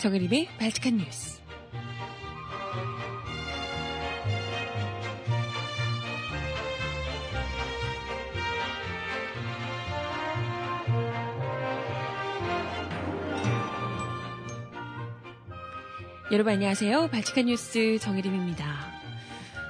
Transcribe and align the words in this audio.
정은림의 0.00 0.48
발칙한 0.58 0.96
뉴스. 0.96 1.42
여러분 16.32 16.54
안녕하세요. 16.54 17.08
발칙한 17.10 17.44
뉴스 17.44 17.98
정혜림입니다. 17.98 18.64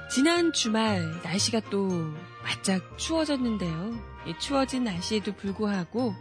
지난 0.09 0.53
주말 0.53 1.11
날씨가 1.23 1.59
또 1.69 2.13
바짝 2.41 2.97
추워졌는데요. 2.97 3.99
추워진 4.39 4.85
날씨에도 4.85 5.33
불구하고 5.33 6.15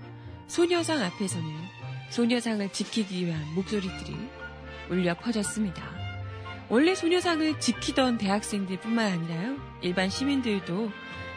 소녀상 0.49 1.01
앞에서는 1.01 1.70
소녀상을 2.11 2.73
지키기 2.73 3.27
위한 3.27 3.55
목소리들이 3.55 4.17
울려 4.91 5.15
퍼졌습니다. 5.15 5.83
원래 6.69 6.95
소녀상을 6.95 7.59
지키던 7.61 8.19
대학생들뿐만 8.19 9.13
아니라요. 9.13 9.57
일반 9.81 10.09
시민들도 10.09 10.91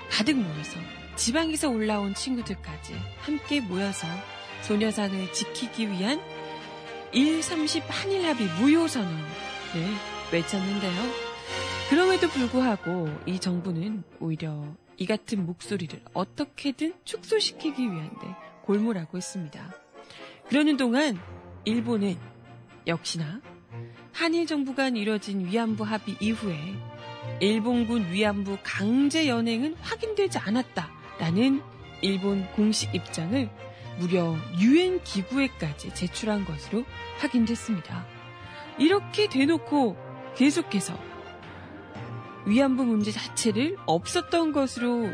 가득 0.09 0.35
모여서 0.35 0.79
지방에서 1.15 1.69
올라온 1.69 2.13
친구들까지 2.13 2.93
함께 3.19 3.61
모여서 3.61 4.07
소녀상을 4.63 5.31
지키기 5.31 5.89
위한 5.89 6.19
1.30 7.13 7.83
한일합의 7.87 8.47
무효선언을 8.59 9.23
외쳤는데요. 10.31 11.01
그럼에도 11.89 12.27
불구하고 12.27 13.09
이 13.27 13.39
정부는 13.39 14.03
오히려 14.19 14.65
이 14.97 15.05
같은 15.05 15.45
목소리를 15.45 16.01
어떻게든 16.13 16.95
축소시키기 17.03 17.83
위한데 17.83 18.27
골몰하고 18.63 19.17
있습니다. 19.17 19.82
그러는 20.49 20.77
동안 20.77 21.19
일본은 21.65 22.17
역시나 22.85 23.41
한일 24.11 24.45
정부 24.45 24.75
간 24.75 24.95
이뤄진 24.95 25.45
위안부 25.45 25.83
합의 25.83 26.15
이후에 26.19 26.57
일본군 27.39 28.11
위안부 28.11 28.57
강제 28.63 29.27
연행은 29.27 29.75
확인되지 29.81 30.37
않았다라는 30.37 31.61
일본 32.01 32.45
공식 32.51 32.93
입장을 32.93 33.49
무려 33.99 34.35
유엔 34.59 35.01
기구에까지 35.03 35.93
제출한 35.93 36.45
것으로 36.45 36.83
확인됐습니다. 37.19 38.05
이렇게 38.77 39.27
대놓고 39.29 39.95
계속해서 40.35 40.97
위안부 42.45 42.83
문제 42.83 43.11
자체를 43.11 43.77
없었던 43.85 44.51
것으로 44.51 45.09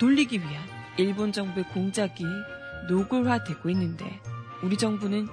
돌리기 0.00 0.40
위한 0.40 0.54
일본 0.96 1.32
정부의 1.32 1.64
공작이 1.68 2.24
노골화되고 2.88 3.68
있는데 3.70 4.20
우리 4.62 4.76
정부는 4.76 5.28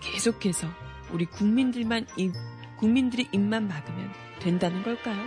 계속해서 0.00 0.68
우리 1.10 1.24
국민들만 1.26 2.06
입, 2.16 2.32
국민들의 2.78 3.28
입만 3.32 3.68
막으면 3.68 4.12
된다는 4.40 4.82
걸까요? 4.82 5.24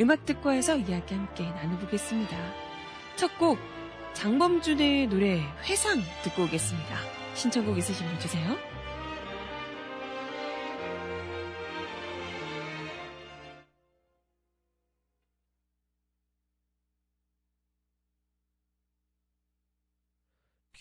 음악 0.00 0.24
해서 0.52 0.76
이야기 0.76 1.14
함께 1.14 1.44
나눠보겠습니다. 1.44 2.36
첫 3.16 3.38
곡 3.38 3.58
장범준의 4.14 5.06
노래 5.08 5.42
회상 5.64 6.00
듣고 6.22 6.44
오겠습니다. 6.44 6.98
신청곡 7.34 7.78
있으시면 7.78 8.18
주세요. 8.20 8.71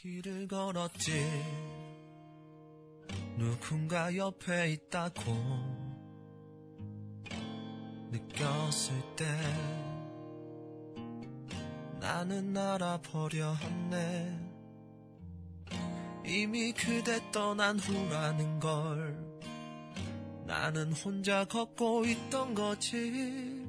길을 0.02 0.48
걸었지. 0.48 1.12
누군가 3.38 4.16
옆에 4.16 4.72
있다고 4.72 5.32
느꼈을 8.10 8.96
때 9.16 9.28
나는 12.00 12.58
알아버려 12.58 13.54
했네. 13.54 14.40
이미 16.26 16.74
그대 16.74 17.22
떠난 17.32 17.78
후라는 17.78 18.60
걸 18.60 19.24
나는 20.48 20.94
혼자 20.94 21.46
걷고 21.46 22.06
있던 22.06 22.56
거지. 22.56 23.68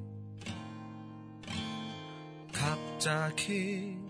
갑자기 2.54 4.01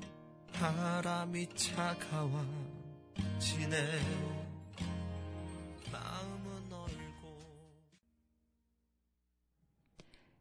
바람이 0.52 1.48
차가워 1.54 2.44
지네 3.38 3.76
마음은 5.90 6.72
얼고 6.72 7.38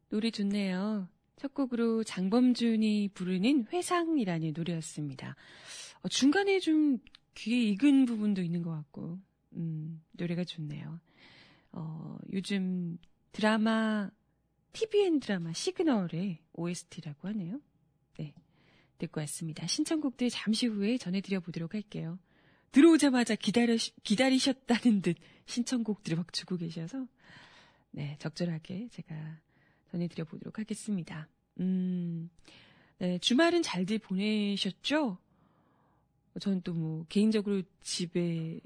노래 0.09 0.29
좋네요. 0.29 1.07
첫 1.37 1.53
곡으로 1.55 2.03
장범준이 2.03 3.09
부르는 3.15 3.67
회상이라는 3.73 4.53
노래였습니다. 4.55 5.35
어, 6.03 6.07
중간에 6.07 6.59
좀 6.59 6.99
귀에 7.33 7.63
익은 7.69 8.05
부분도 8.05 8.41
있는 8.43 8.61
것 8.61 8.69
같고, 8.69 9.17
음, 9.53 10.03
노래가 10.11 10.43
좋네요. 10.43 10.99
어, 11.71 12.17
요즘 12.31 12.99
드라마, 13.31 14.11
TVN 14.73 15.19
드라마 15.19 15.51
시그널의 15.53 16.39
OST라고 16.53 17.27
하네요. 17.29 17.59
네. 19.01 19.07
듣고 19.07 19.19
왔습니다. 19.21 19.65
신청곡들 19.65 20.29
잠시 20.29 20.67
후에 20.67 20.97
전해드려 20.97 21.39
보도록 21.39 21.73
할게요. 21.73 22.19
들어오자마자 22.71 23.35
기다려, 23.35 23.75
기다리셨다는 24.03 25.01
듯 25.01 25.17
신청곡들을 25.45 26.17
막 26.17 26.31
주고 26.31 26.55
계셔서, 26.55 27.07
네, 27.91 28.15
적절하게 28.19 28.89
제가 28.89 29.41
전해드려 29.91 30.25
보도록 30.25 30.59
하겠습니다. 30.59 31.27
음, 31.59 32.29
네, 32.99 33.17
주말은 33.17 33.63
잘들 33.63 33.99
보내셨죠? 33.99 35.17
저는 36.39 36.61
또 36.61 36.73
뭐, 36.73 37.05
개인적으로 37.09 37.63
집에 37.81 38.59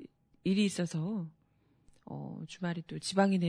일이 0.44 0.66
있어서, 0.66 1.28
어, 2.04 2.44
주말에 2.48 2.84
또 2.86 3.00
지방에 3.00 3.40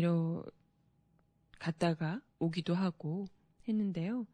내려갔다가 1.58 2.22
오기도 2.38 2.74
하고 2.74 3.26
했는데요. 3.68 4.26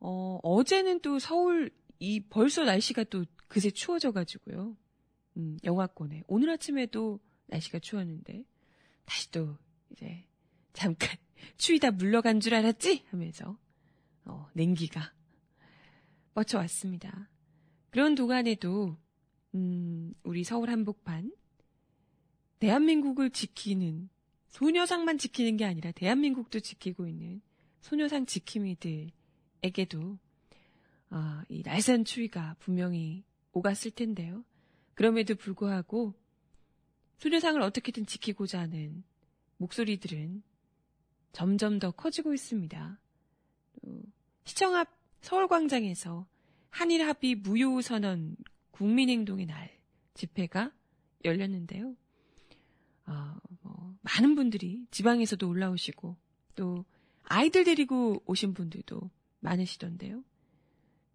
어, 0.00 0.38
어제는 0.42 1.00
또 1.00 1.18
서울, 1.18 1.70
이, 1.98 2.20
벌써 2.20 2.64
날씨가 2.64 3.04
또 3.04 3.24
그새 3.48 3.70
추워져가지고요. 3.70 4.76
음, 5.36 5.58
영화권에. 5.64 6.24
오늘 6.26 6.50
아침에도 6.50 7.20
날씨가 7.46 7.78
추웠는데, 7.80 8.44
다시 9.04 9.30
또, 9.30 9.56
이제, 9.90 10.24
잠깐, 10.72 11.16
추위다 11.56 11.92
물러간 11.92 12.40
줄 12.40 12.54
알았지? 12.54 13.06
하면서, 13.10 13.58
어, 14.24 14.48
냉기가 14.52 15.12
뻗쳐왔습니다. 16.34 17.28
그런 17.90 18.14
동안에도, 18.14 18.96
음, 19.54 20.12
우리 20.22 20.44
서울 20.44 20.70
한복판, 20.70 21.32
대한민국을 22.58 23.30
지키는, 23.30 24.10
소녀상만 24.48 25.18
지키는 25.18 25.56
게 25.56 25.64
아니라 25.64 25.92
대한민국도 25.92 26.60
지키고 26.60 27.06
있는 27.06 27.40
소녀상 27.80 28.26
지킴이들 28.26 29.10
에게도, 29.62 30.18
아, 31.10 31.44
이 31.48 31.62
날선 31.62 32.04
추위가 32.04 32.56
분명히 32.58 33.24
오갔을 33.52 33.90
텐데요. 33.90 34.44
그럼에도 34.94 35.34
불구하고, 35.34 36.14
소녀상을 37.18 37.60
어떻게든 37.60 38.06
지키고자 38.06 38.60
하는 38.60 39.02
목소리들은 39.56 40.42
점점 41.32 41.78
더 41.78 41.90
커지고 41.90 42.32
있습니다. 42.32 42.98
시청 44.44 44.76
앞 44.76 44.88
서울광장에서 45.20 46.26
한일 46.70 47.06
합의 47.06 47.34
무효 47.34 47.80
선언 47.80 48.36
국민행동의 48.70 49.46
날 49.46 49.78
집회가 50.14 50.72
열렸는데요. 51.24 51.96
어, 53.06 53.36
뭐, 53.62 53.96
많은 54.02 54.34
분들이 54.34 54.86
지방에서도 54.90 55.48
올라오시고 55.48 56.16
또 56.54 56.84
아이들 57.24 57.64
데리고 57.64 58.22
오신 58.26 58.54
분들도 58.54 59.10
많으시던데요. 59.40 60.24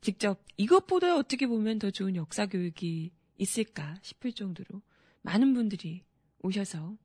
직접 0.02 0.44
이것보다 0.58 1.16
어떻게 1.18 1.48
보면 1.48 1.80
더 1.80 1.92
좋은 1.92 2.16
역사 2.16 2.46
교육이 2.46 3.12
있을까 3.38 3.96
싶을 4.02 4.34
정도로 4.34 4.82
많은 5.22 5.54
분들이 5.54 6.04
오셔서 6.42 6.98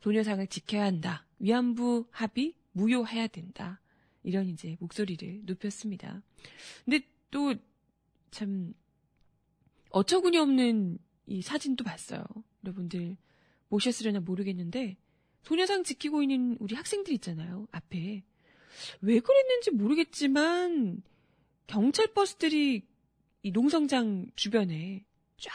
소녀상을 0.00 0.46
지켜야 0.46 0.84
한다. 0.84 1.26
위안부 1.38 2.06
합의 2.10 2.54
무효해야 2.72 3.26
된다. 3.26 3.80
이런 4.22 4.48
이제 4.48 4.76
목소리를 4.80 5.42
높였습니다. 5.44 6.22
근데 6.84 7.06
또 7.30 7.54
참 8.30 8.72
어처구니 9.90 10.38
없는 10.38 10.98
이 11.26 11.42
사진도 11.42 11.84
봤어요. 11.84 12.24
여러분들 12.64 13.16
보셨으려나 13.68 14.20
모르겠는데 14.20 14.96
소녀상 15.42 15.84
지키고 15.84 16.22
있는 16.22 16.56
우리 16.60 16.74
학생들 16.74 17.12
있잖아요. 17.14 17.66
앞에 17.72 18.22
왜 19.00 19.20
그랬는지 19.20 19.70
모르겠지만 19.70 21.02
경찰 21.66 22.08
버스들이 22.12 22.86
이 23.42 23.50
농성장 23.52 24.26
주변에 24.36 25.04
쫙 25.38 25.52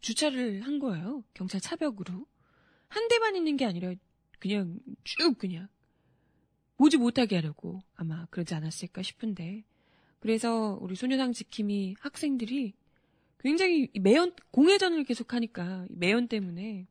주차를 0.00 0.62
한 0.62 0.78
거예요. 0.78 1.24
경찰 1.34 1.60
차벽으로. 1.60 2.26
한 2.88 3.08
대만 3.08 3.36
있는 3.36 3.56
게 3.56 3.64
아니라 3.64 3.94
그냥 4.38 4.78
쭉 5.04 5.36
그냥 5.38 5.68
보지 6.76 6.96
못하게 6.96 7.36
하려고 7.36 7.80
아마 7.94 8.26
그러지 8.26 8.54
않았을까 8.54 9.02
싶은데 9.02 9.64
그래서 10.20 10.78
우리 10.80 10.94
소녀상 10.94 11.32
지킴이 11.32 11.96
학생들이 12.00 12.74
굉장히 13.40 13.88
매연 14.00 14.34
공회전을 14.50 15.04
계속 15.04 15.34
하니까 15.34 15.86
매연 15.90 16.28
때문에 16.28 16.86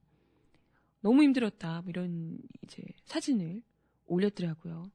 너무 1.02 1.24
힘들었다 1.24 1.82
뭐 1.82 1.90
이런 1.90 2.40
이제 2.64 2.84
사진을 3.06 3.62
올렸더라고요. 4.06 4.92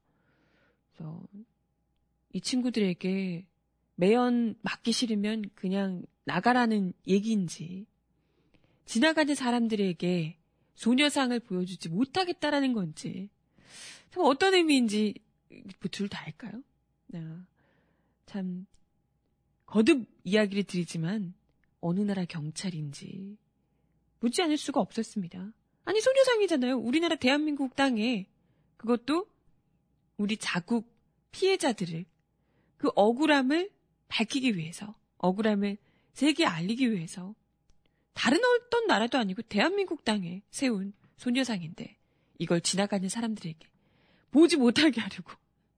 그래서 0.93 1.23
이 2.31 2.41
친구들에게 2.41 3.45
매연 3.95 4.55
맞기 4.61 4.91
싫으면 4.91 5.43
그냥 5.55 6.03
나가라는 6.25 6.93
얘기인지 7.07 7.85
지나가는 8.85 9.33
사람들에게 9.33 10.37
소녀상을 10.75 11.39
보여주지 11.41 11.89
못하겠다라는 11.89 12.73
건지 12.73 13.29
참 14.11 14.23
어떤 14.25 14.53
의미인지 14.53 15.15
뭐 15.49 15.89
둘다 15.91 16.23
알까요? 16.25 16.63
아, 17.13 17.45
참 18.25 18.65
거듭 19.65 20.07
이야기를 20.23 20.63
드리지만 20.63 21.33
어느 21.79 21.99
나라 22.01 22.25
경찰인지 22.25 23.37
묻지 24.19 24.41
않을 24.41 24.57
수가 24.57 24.79
없었습니다. 24.79 25.51
아니 25.85 26.01
소녀상이잖아요. 26.01 26.77
우리나라 26.77 27.15
대한민국 27.15 27.75
땅에 27.75 28.27
그것도 28.77 29.27
우리 30.17 30.37
자국 30.37 30.87
피해자들을 31.31 32.05
그 32.77 32.89
억울함을 32.95 33.71
밝히기 34.07 34.57
위해서 34.57 34.95
억울함을 35.17 35.77
세계에 36.13 36.45
알리기 36.45 36.91
위해서 36.91 37.33
다른 38.13 38.39
어떤 38.43 38.85
나라도 38.87 39.17
아니고 39.17 39.41
대한민국 39.43 40.03
땅에 40.03 40.43
세운 40.51 40.93
소녀상인데 41.17 41.97
이걸 42.37 42.61
지나가는 42.61 43.07
사람들에게 43.07 43.67
보지 44.31 44.57
못하게 44.57 45.01
하려고 45.01 45.31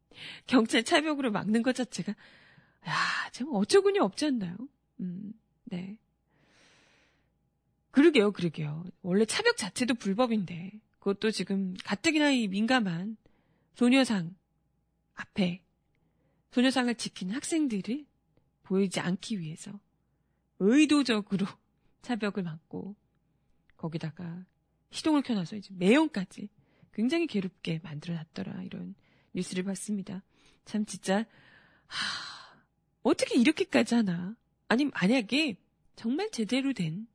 경찰 0.48 0.84
차벽으로 0.84 1.32
막는 1.32 1.62
것 1.62 1.76
자체가 1.76 2.14
야, 2.88 2.94
참 3.32 3.50
어처구니 3.52 4.00
없지 4.00 4.26
않나요? 4.26 4.56
음, 5.00 5.34
네. 5.66 5.98
그러게요, 7.92 8.32
그러게요. 8.32 8.84
원래 9.02 9.26
차벽 9.26 9.58
자체도 9.58 9.96
불법인데 9.96 10.72
그것도 11.00 11.32
지금 11.32 11.76
가뜩이나 11.84 12.32
이 12.32 12.48
민감한 12.48 13.18
소녀상 13.76 14.36
앞에 15.14 15.64
소녀상을 16.52 16.94
지키는 16.96 17.36
학생들을 17.36 18.06
보이지 18.64 19.00
않기 19.00 19.40
위해서 19.40 19.80
의도적으로 20.60 21.46
차벽을 22.02 22.44
막고 22.44 22.96
거기다가 23.78 24.46
시동을 24.92 25.22
켜놔서 25.22 25.58
이제 25.58 25.74
매연까지 25.74 26.50
굉장히 26.94 27.28
괴롭게 27.28 27.80
만들어놨더라 27.84 28.64
이런 28.64 28.96
뉴스를 29.34 29.64
봤습니다. 29.64 30.24
참 30.64 30.86
진짜 30.86 31.26
하, 31.88 32.58
어떻게 33.04 33.38
이렇게까지 33.38 33.96
하나? 33.96 34.38
아니 34.70 34.86
만약에 34.86 35.58
정말 35.96 36.32
제대로 36.32 36.74
된 36.74 37.08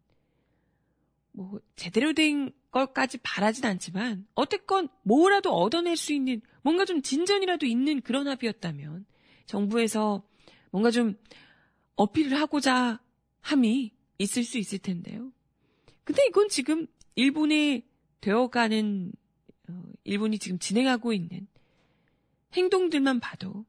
뭐 1.33 1.61
제대로 1.77 2.13
된 2.13 2.53
것까지 2.71 3.19
바라진 3.19 3.65
않지만 3.65 4.27
어쨌건 4.35 4.89
뭐라도 5.03 5.53
얻어낼 5.55 5.97
수 5.97 6.13
있는 6.13 6.41
뭔가 6.63 6.85
좀 6.85 7.03
진전이라도 7.03 7.67
있는 7.67 8.01
그런 8.01 8.29
합의였다면 8.29 9.07
정부에서 9.47 10.23
뭔가 10.71 10.91
좀 10.91 11.17
어필을 11.97 12.39
하고자 12.39 13.01
함이 13.41 13.93
있을 14.19 14.45
수 14.45 14.59
있을 14.59 14.79
텐데요. 14.79 15.33
근데 16.05 16.25
이건 16.27 16.49
지금 16.49 16.87
일본에 17.15 17.87
되어가는 18.21 19.13
어, 19.69 19.83
일본이 20.05 20.39
지금 20.39 20.59
진행하고 20.59 21.13
있는 21.13 21.47
행동들만 22.53 23.21
봐도 23.21 23.65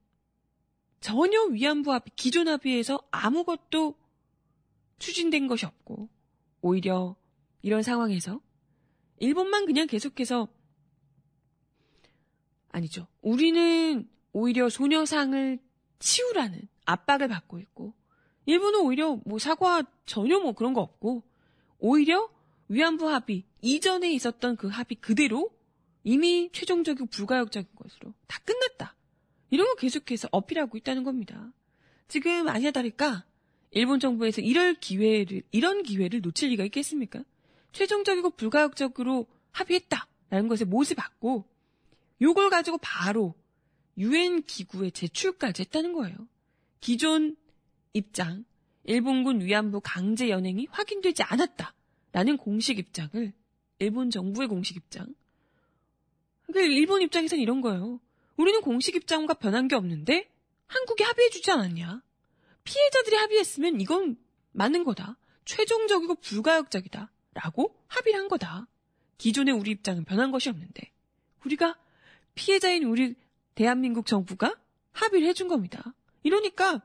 전혀 1.00 1.42
위안부 1.44 1.92
합의, 1.92 2.12
기존 2.16 2.48
합의에서 2.48 3.02
아무것도 3.12 3.96
추진된 5.00 5.48
것이 5.48 5.66
없고 5.66 6.10
오히려 6.62 7.16
이런 7.62 7.82
상황에서 7.82 8.40
일본만 9.18 9.66
그냥 9.66 9.88
계속해서 9.88 10.48
아니죠. 12.72 13.08
우리는 13.22 14.08
오히려 14.34 14.70
소녀상을 14.70 15.60
치우라는 16.00 16.68
압박을 16.86 17.28
받고 17.28 17.60
있고 17.60 17.94
일본은 18.46 18.82
오히려 18.82 19.20
뭐 19.26 19.40
사과 19.40 19.84
전혀 20.06 20.40
뭐 20.40 20.54
그런 20.54 20.74
거 20.74 20.82
없고 20.82 21.24
오히려 21.80 22.30
위안부 22.70 23.10
합의 23.10 23.46
이전에 23.62 24.12
있었던 24.14 24.56
그 24.56 24.68
합의 24.68 24.98
그대로 25.00 25.52
이미 26.04 26.50
최종적이고 26.52 27.08
불가역적인 27.08 27.70
것으로 27.76 28.14
다 28.28 28.40
끝났다. 28.44 28.96
이런 29.50 29.68
거 29.68 29.76
계속해서 29.76 30.30
어필하고 30.32 30.78
있다는 30.78 31.04
겁니다. 31.04 31.52
지금 32.08 32.48
아니야 32.48 32.72
다를까 32.72 33.26
일본 33.72 34.00
정부에서 34.00 34.42
이럴 34.42 34.74
기회를 34.74 35.44
이런 35.52 35.84
기회를 35.84 36.22
놓칠 36.22 36.50
리가 36.50 36.64
있겠습니까? 36.66 37.24
최종적이고 37.74 38.32
불가역적으로 38.32 39.28
합의했다라는 39.52 40.48
것에 40.48 40.66
못을 40.66 40.96
받고 40.96 41.46
요걸 42.22 42.50
가지고 42.50 42.78
바로 42.78 43.36
유엔 43.98 44.44
기구에 44.44 44.92
제출까지 44.92 45.64
했다는 45.64 45.94
거예요. 45.94 46.16
기존 46.80 47.36
입장, 47.94 48.46
일본군 48.84 49.42
위안부 49.42 49.82
강제 49.84 50.30
연행이 50.30 50.68
확인되지 50.72 51.24
않았다라는 51.24 52.38
공식 52.38 52.80
입장을 52.80 53.34
일본 53.80 54.10
정부의 54.10 54.48
공식 54.48 54.78
입장. 54.78 55.14
그러니까 56.44 56.74
일본 56.74 57.02
입장에서는 57.02 57.42
이런 57.42 57.62
거예요. 57.62 58.00
우리는 58.38 58.62
공식 58.62 58.96
입장과 58.96 59.36
변한 59.36 59.68
게 59.68 59.76
없는데 59.76 60.30
한국이 60.68 61.04
합의해주지 61.04 61.52
않았냐? 61.52 62.02
피해자들이 62.64 63.16
합의했으면 63.16 63.82
이건 63.82 64.18
맞는 64.52 64.84
거다. 64.84 65.18
최종적이고 65.46 66.16
불가역적이다. 66.16 67.12
라고 67.34 67.76
합의를 67.88 68.20
한 68.20 68.28
거다. 68.28 68.68
기존의 69.18 69.54
우리 69.54 69.72
입장은 69.72 70.06
변한 70.06 70.32
것이 70.32 70.50
없는데 70.50 70.92
우리가 71.46 71.78
피해자인 72.36 72.84
우리 72.84 73.16
대한민국 73.56 74.06
정부가 74.06 74.56
합의를 74.94 75.28
해준 75.28 75.48
겁니다. 75.48 75.94
이러니까 76.24 76.82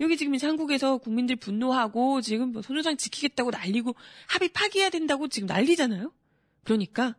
여기 0.00 0.16
지금 0.16 0.34
이제 0.34 0.46
한국에서 0.46 0.98
국민들 0.98 1.36
분노하고 1.36 2.20
지금 2.20 2.52
뭐 2.52 2.62
소녀장 2.62 2.96
지키겠다고 2.96 3.50
난리고 3.50 3.94
합의 4.26 4.48
파기해야 4.48 4.90
된다고 4.90 5.28
지금 5.28 5.46
난리잖아요. 5.46 6.12
그러니까 6.64 7.14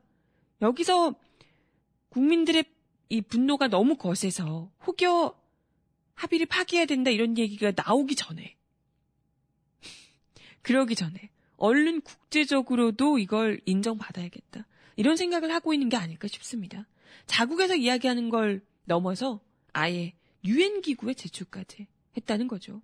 여기서 0.62 1.16
국민들의 2.10 2.66
이 3.10 3.22
분노가 3.22 3.68
너무 3.68 3.96
거세서 3.96 4.72
혹여 4.86 5.40
합의를 6.16 6.46
파기해야 6.48 6.86
된다 6.86 7.12
이런 7.12 7.38
얘기가 7.38 7.72
나오기 7.76 8.16
전에 8.16 8.56
그러기 10.62 10.96
전에 10.96 11.30
얼른 11.58 12.02
국제적으로도 12.02 13.20
이걸 13.20 13.62
인정받아야겠다. 13.66 14.66
이런 14.96 15.16
생각을 15.16 15.54
하고 15.54 15.74
있는 15.74 15.90
게 15.90 15.98
아닐까 15.98 16.28
싶습니다. 16.28 16.88
자국에서 17.26 17.76
이야기하는 17.76 18.30
걸 18.30 18.66
넘어서 18.86 19.42
아예 19.74 20.14
유엔 20.44 20.82
기구에 20.82 21.14
제출까지 21.14 21.88
했다는 22.16 22.48
거죠. 22.48 22.82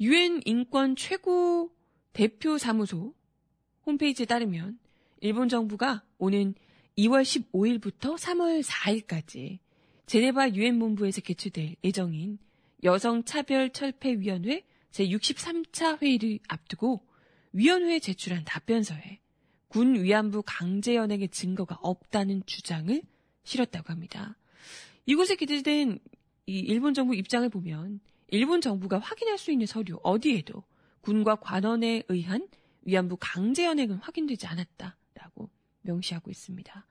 유엔 0.00 0.40
인권 0.44 0.96
최고 0.96 1.70
대표 2.12 2.58
사무소 2.58 3.14
홈페이지에 3.86 4.26
따르면 4.26 4.78
일본 5.20 5.48
정부가 5.48 6.02
오는 6.18 6.54
2월 6.96 7.22
15일부터 7.22 8.16
3월 8.16 8.62
4일까지 8.62 9.58
제네바 10.06 10.50
유엔 10.50 10.78
본부에서 10.78 11.20
개최될 11.20 11.76
예정인 11.84 12.38
여성 12.82 13.24
차별 13.24 13.70
철폐 13.70 14.14
위원회 14.14 14.64
제63차 14.90 16.02
회의를 16.02 16.40
앞두고 16.48 17.06
위원회에 17.52 17.98
제출한 18.00 18.44
답변서에 18.44 19.20
군 19.70 19.94
위안부 19.94 20.42
강제 20.44 20.96
연행의 20.96 21.28
증거가 21.28 21.78
없다는 21.80 22.42
주장을 22.44 23.00
실었다고 23.44 23.92
합니다. 23.92 24.36
이곳에 25.06 25.36
기재된 25.36 26.00
이 26.46 26.58
일본 26.58 26.92
정부 26.92 27.14
입장을 27.14 27.48
보면 27.48 28.00
일본 28.28 28.60
정부가 28.60 28.98
확인할 28.98 29.38
수 29.38 29.52
있는 29.52 29.66
서류 29.66 30.00
어디에도 30.02 30.64
군과 31.02 31.36
관원에 31.36 32.02
의한 32.08 32.48
위안부 32.82 33.18
강제 33.20 33.64
연행은 33.64 33.98
확인되지 33.98 34.48
않았다라고 34.48 35.48
명시하고 35.82 36.32
있습니다. 36.32 36.86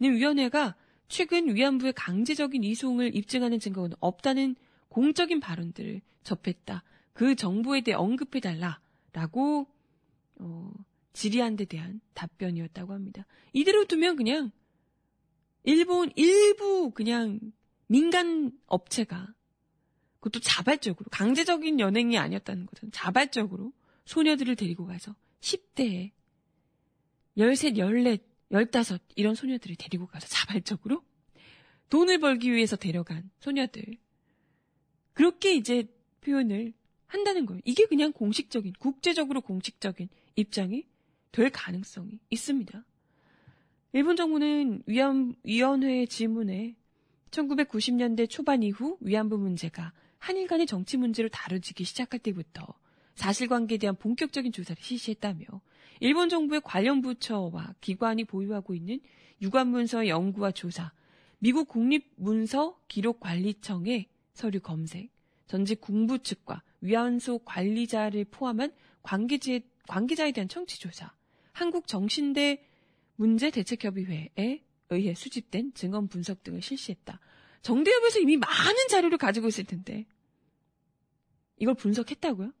이는 0.00 0.16
위원회가 0.16 0.74
최근 1.08 1.54
위안부의 1.54 1.92
강제적인 1.92 2.64
이송을 2.64 3.14
입증하는 3.14 3.58
증거는 3.58 3.94
없다는 4.00 4.56
공적인 4.88 5.40
발언들을 5.40 6.00
접했다. 6.22 6.82
그 7.12 7.34
정보에 7.34 7.82
대해 7.82 7.94
언급해달라라고 7.94 9.66
어, 10.36 10.72
질의한 11.12 11.56
데 11.56 11.64
대한 11.64 12.00
답변이었다고 12.14 12.92
합니다. 12.92 13.26
이대로 13.52 13.84
두면 13.84 14.16
그냥 14.16 14.50
일본 15.64 16.10
일부 16.16 16.90
그냥 16.90 17.40
민간 17.86 18.52
업체가 18.66 19.34
그것도 20.20 20.40
자발적으로 20.40 21.06
강제적인 21.10 21.80
연행이 21.80 22.16
아니었다는 22.16 22.66
거죠. 22.66 22.88
자발적으로 22.90 23.72
소녀들을 24.04 24.56
데리고 24.56 24.86
가서 24.86 25.14
10대에 25.40 26.12
13, 27.36 27.76
14, 27.76 28.82
15 28.82 28.98
이런 29.16 29.34
소녀들을 29.34 29.76
데리고 29.76 30.06
가서 30.06 30.26
자발적으로 30.28 31.02
돈을 31.88 32.18
벌기 32.20 32.52
위해서 32.52 32.76
데려간 32.76 33.30
소녀들. 33.40 33.84
그렇게 35.12 35.54
이제 35.54 35.86
표현을 36.22 36.72
한다는 37.06 37.44
거예요. 37.44 37.60
이게 37.64 37.84
그냥 37.84 38.12
공식적인, 38.12 38.72
국제적으로 38.78 39.42
공식적인 39.42 40.08
입장이 40.36 40.86
될 41.32 41.50
가능성이 41.50 42.20
있습니다. 42.30 42.84
일본 43.94 44.16
정부는 44.16 44.82
위안, 44.86 45.34
위원회 45.42 46.06
질문에 46.06 46.76
1990년대 47.30 48.28
초반 48.28 48.62
이후 48.62 48.96
위안부 49.00 49.38
문제가 49.38 49.92
한일 50.18 50.46
간의 50.46 50.66
정치 50.66 50.96
문제로 50.96 51.28
다뤄지기 51.28 51.84
시작할 51.84 52.20
때부터 52.20 52.66
사실관계에 53.16 53.78
대한 53.78 53.96
본격적인 53.96 54.52
조사를 54.52 54.82
실시했다며 54.82 55.44
일본 56.00 56.28
정부의 56.28 56.60
관련 56.64 57.00
부처와 57.00 57.74
기관이 57.80 58.24
보유하고 58.24 58.74
있는 58.74 59.00
유관문서의 59.40 60.08
연구와 60.08 60.52
조사, 60.52 60.92
미국 61.38 61.68
국립문서 61.68 62.78
기록관리청의 62.88 64.06
서류 64.32 64.60
검색, 64.60 65.10
전직 65.46 65.80
국부 65.80 66.20
측과 66.20 66.62
위안소 66.80 67.40
관리자를 67.40 68.24
포함한 68.26 68.72
관계자에, 69.02 69.60
관계자에 69.88 70.32
대한 70.32 70.48
청취 70.48 70.78
조사, 70.80 71.12
한국정신대 71.52 72.64
문제대책협의회에 73.16 74.62
의해 74.90 75.14
수집된 75.14 75.74
증언 75.74 76.08
분석 76.08 76.42
등을 76.42 76.62
실시했다. 76.62 77.20
정대협에서 77.62 78.20
이미 78.20 78.36
많은 78.36 78.88
자료를 78.88 79.18
가지고 79.18 79.48
있을 79.48 79.64
텐데 79.64 80.06
이걸 81.56 81.74
분석했다고요? 81.74 82.52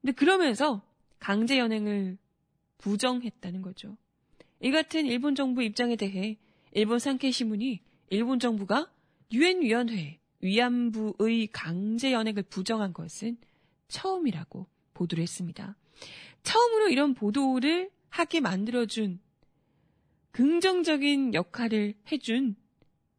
근데 0.00 0.12
그러면서 0.12 0.82
강제 1.18 1.58
연행을 1.58 2.18
부정했다는 2.78 3.62
거죠. 3.62 3.96
이 4.60 4.70
같은 4.70 5.06
일본 5.06 5.34
정부 5.34 5.62
입장에 5.62 5.96
대해 5.96 6.38
일본 6.72 6.98
산케이 6.98 7.32
신문이 7.32 7.80
일본 8.10 8.38
정부가 8.38 8.90
유엔 9.32 9.62
위원회 9.62 10.18
위안부의 10.40 11.48
강제 11.52 12.12
연행을 12.12 12.42
부정한 12.44 12.92
것은 12.92 13.36
처음이라고 13.88 14.66
보도를 14.94 15.22
했습니다. 15.22 15.76
처음으로 16.42 16.88
이런 16.88 17.14
보도를 17.14 17.90
하게 18.08 18.40
만들어준 18.40 19.20
긍정적인 20.32 21.34
역할을 21.34 21.94
해준 22.10 22.56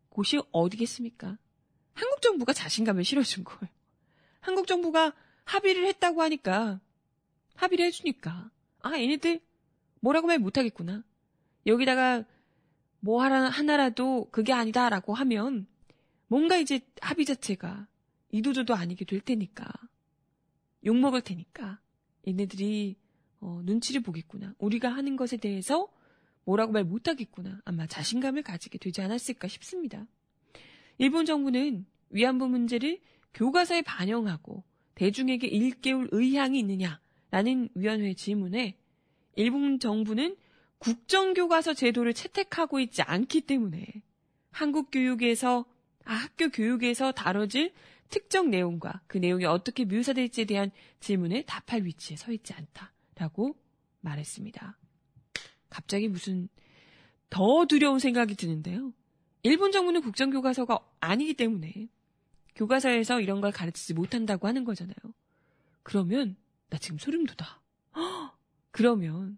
곳이 0.10 0.40
어디겠습니까? 0.52 1.38
한국 1.94 2.22
정부가 2.22 2.54
자신감을 2.54 3.04
실어준 3.04 3.44
거예요. 3.44 3.72
한국 4.40 4.68
정부가 4.68 5.14
합의를 5.44 5.86
했다고 5.88 6.22
하니까 6.22 6.80
합의를 7.56 7.86
해주니까 7.86 8.50
아 8.80 8.98
얘네들 8.98 9.42
뭐라고 10.00 10.28
말 10.28 10.40
못하겠구나. 10.40 11.04
여기다가 11.66 12.24
뭐 13.00 13.24
하나, 13.24 13.50
하나라도 13.50 14.30
그게 14.32 14.54
아니다라고 14.54 15.14
하면 15.14 15.68
뭔가 16.28 16.58
이제 16.58 16.80
합의 17.02 17.26
자체가 17.26 17.88
이도저도 18.32 18.74
아니게 18.74 19.06
될 19.06 19.20
테니까 19.22 19.66
욕먹을 20.86 21.22
테니까 21.22 21.80
얘네들이 22.28 22.96
어, 23.40 23.62
눈치를 23.64 24.02
보겠구나. 24.02 24.54
우리가 24.60 24.90
하는 24.90 25.16
것에 25.16 25.38
대해서 25.38 25.92
뭐라고 26.46 26.72
말 26.72 26.84
못하겠구나. 26.84 27.62
아마 27.66 27.88
자신감을 27.88 28.44
가지게 28.44 28.78
되지 28.78 29.02
않았을까 29.02 29.48
싶습니다. 29.48 30.06
일본 30.98 31.26
정부는 31.26 31.86
위안부 32.12 32.48
문제를 32.48 33.00
교과서에 33.34 33.82
반영하고 33.82 34.64
대중에게 34.96 35.48
일깨울 35.48 36.10
의향이 36.12 36.60
있느냐라는 36.60 37.70
위원회 37.76 38.14
질문에 38.14 38.78
일본 39.36 39.80
정부는 39.80 40.36
국정교과서 40.80 41.74
제도를 41.74 42.14
채택하고 42.14 42.80
있지 42.80 43.02
않기 43.02 43.42
때문에 43.42 43.86
한국 44.52 44.90
교육에서 44.92 45.66
아, 46.04 46.14
학교 46.14 46.50
교육에서 46.50 47.12
다뤄질 47.12 47.72
특정 48.12 48.52
내용과 48.52 49.02
그 49.08 49.18
내용이 49.18 49.46
어떻게 49.46 49.86
묘사될지에 49.86 50.46
대한 50.46 50.70
질문에 51.00 51.44
답할 51.44 51.86
위치에 51.86 52.18
서 52.18 52.32
있지 52.32 52.54
않다라고 52.54 53.56
말했습니다. 54.02 54.78
갑자기 55.70 56.08
무슨 56.08 56.50
더 57.30 57.66
두려운 57.66 57.98
생각이 58.00 58.36
드는데요. 58.36 58.94
일본 59.44 59.72
정부는 59.72 60.02
국정교과서가 60.02 60.80
아니기 61.00 61.34
때문에 61.34 61.88
교과서에서 62.56 63.22
이런 63.22 63.42
걸 63.42 63.52
가르치지 63.52 63.94
못한다고 63.94 64.48
하는 64.48 64.66
거잖아요. 64.66 64.96
그러면 65.82 66.36
나 66.70 66.78
지금 66.78 66.98
소름 66.98 67.26
돋아. 67.26 67.62
그러면 68.72 69.38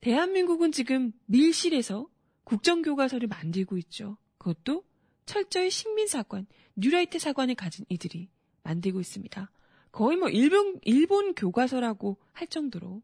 대한민국은 0.00 0.72
지금 0.72 1.12
밀실에서 1.26 2.08
국정교과서를 2.44 3.28
만들고 3.28 3.76
있죠. 3.78 4.16
그것도 4.38 4.84
철저히 5.26 5.70
식민 5.70 6.06
사관, 6.06 6.46
뉴라이트 6.76 7.18
사관을 7.18 7.54
가진 7.54 7.84
이들이 7.88 8.28
만들고 8.62 9.00
있습니다. 9.00 9.50
거의 9.92 10.16
뭐 10.16 10.28
일본, 10.28 10.78
일본 10.82 11.34
교과서라고 11.34 12.16
할 12.32 12.48
정도로. 12.48 13.02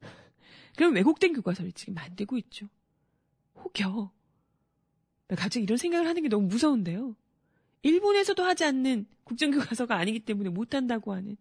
그럼 0.76 0.94
왜곡된 0.94 1.32
교과서를 1.32 1.72
지금 1.72 1.94
만들고 1.94 2.36
있죠. 2.38 2.68
혹여. 3.56 4.12
나 5.28 5.36
갑자기 5.36 5.64
이런 5.64 5.78
생각을 5.78 6.06
하는 6.06 6.22
게 6.22 6.28
너무 6.28 6.46
무서운데요. 6.46 7.16
일본에서도 7.82 8.42
하지 8.42 8.64
않는 8.64 9.06
국정교과서가 9.24 9.96
아니기 9.96 10.20
때문에 10.20 10.50
못한다고 10.50 11.12
하는 11.12 11.36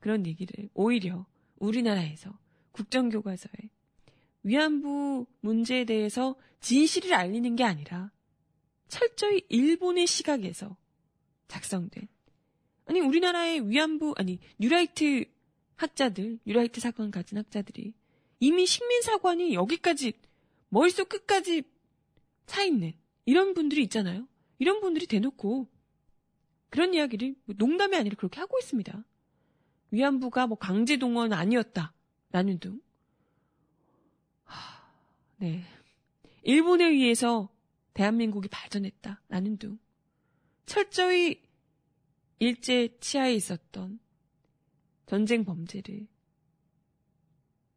그런 0.00 0.26
얘기를 0.26 0.68
오히려 0.74 1.26
우리나라에서 1.58 2.36
국정교과서에 2.72 3.70
위안부 4.42 5.26
문제에 5.40 5.84
대해서 5.84 6.36
진실을 6.60 7.14
알리는 7.14 7.56
게 7.56 7.64
아니라 7.64 8.10
철저히 8.88 9.42
일본의 9.48 10.06
시각에서 10.06 10.76
작성된 11.48 12.08
아니 12.86 13.00
우리나라의 13.00 13.68
위안부 13.68 14.14
아니 14.16 14.38
뉴라이트 14.58 15.24
학자들 15.76 16.38
뉴라이트 16.44 16.80
사관 16.80 17.10
가진 17.10 17.38
학자들이 17.38 17.94
이미 18.40 18.66
식민사관이 18.66 19.54
여기까지 19.54 20.12
머릿속 20.68 21.08
끝까지 21.08 21.62
차 22.46 22.62
있는 22.62 22.92
이런 23.24 23.54
분들이 23.54 23.82
있잖아요. 23.84 24.28
이런 24.58 24.80
분들이 24.80 25.06
대놓고 25.06 25.68
그런 26.68 26.94
이야기를 26.94 27.36
뭐 27.44 27.54
농담이 27.58 27.96
아니라 27.96 28.16
그렇게 28.16 28.40
하고 28.40 28.58
있습니다. 28.58 29.04
위안부가 29.92 30.46
뭐 30.46 30.58
강제 30.58 30.96
동원 30.96 31.32
아니었다라는 31.32 32.58
등 32.60 32.80
네. 35.36 35.62
일본에 36.42 36.86
의해서 36.86 37.48
대한민국이 37.94 38.48
발전했다라는 38.48 39.58
등 39.58 39.78
철저히 40.66 41.42
일제 42.38 42.96
치하에 42.98 43.34
있었던 43.34 44.00
전쟁 45.06 45.44
범죄를 45.44 46.06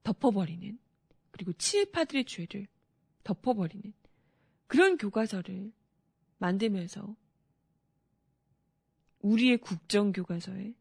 덮어버리는 0.04 0.80
그리고 1.32 1.54
친일파들의 1.54 2.26
죄를 2.26 2.68
덮어버리는 3.24 3.94
그런 4.68 4.98
교과서를 4.98 5.72
만들면서 6.40 7.16
우리의 9.20 9.58
국정교과서에 9.58 10.74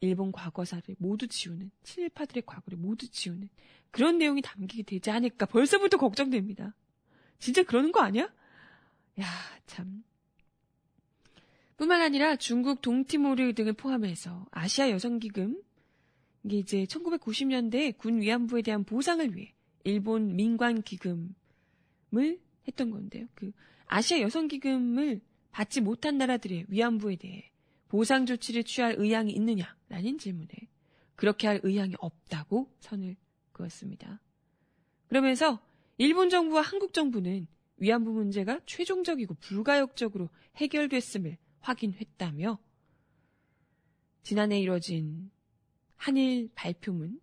일본 0.00 0.32
과거사를 0.32 0.96
모두 0.98 1.28
지우는, 1.28 1.70
친일파들의 1.82 2.44
과거를 2.46 2.78
모두 2.78 3.08
지우는 3.08 3.48
그런 3.90 4.18
내용이 4.18 4.40
담기게 4.40 4.84
되지 4.84 5.10
않을까 5.10 5.46
벌써부터 5.46 5.98
걱정됩니다. 5.98 6.74
진짜 7.40 7.64
그러는 7.64 7.90
거 7.90 8.00
아니야? 8.00 8.32
야, 9.20 9.26
참. 9.66 10.04
뿐만 11.76 12.02
아니라 12.02 12.36
중국 12.36 12.82
동티모르 12.82 13.54
등을 13.54 13.72
포함해서 13.72 14.46
아시아 14.50 14.90
여성기금, 14.90 15.60
이게 16.44 16.58
이제 16.58 16.84
1990년대 16.84 17.96
군 17.98 18.20
위안부에 18.20 18.62
대한 18.62 18.84
보상을 18.84 19.34
위해 19.34 19.54
일본 19.84 20.36
민관기금을 20.36 21.32
했던 22.68 22.90
건데요. 22.90 23.26
그 23.34 23.52
아시아 23.86 24.20
여성기금을 24.20 25.20
받지 25.50 25.80
못한 25.80 26.18
나라들의 26.18 26.66
위안부에 26.68 27.16
대해 27.16 27.50
보상 27.88 28.26
조치를 28.26 28.64
취할 28.64 28.94
의향이 28.98 29.32
있느냐라는 29.32 30.18
질문에 30.18 30.48
그렇게 31.16 31.46
할 31.46 31.60
의향이 31.62 31.94
없다고 31.98 32.70
선을 32.80 33.16
그었습니다. 33.52 34.20
그러면서 35.08 35.60
일본 36.00 36.30
정부와 36.30 36.62
한국 36.62 36.94
정부는 36.94 37.46
위안부 37.76 38.10
문제가 38.10 38.58
최종적이고 38.64 39.34
불가역적으로 39.34 40.30
해결됐음을 40.56 41.36
확인했다며 41.60 42.58
지난해 44.22 44.60
이뤄진 44.60 45.30
한일 45.96 46.48
발표문, 46.54 47.20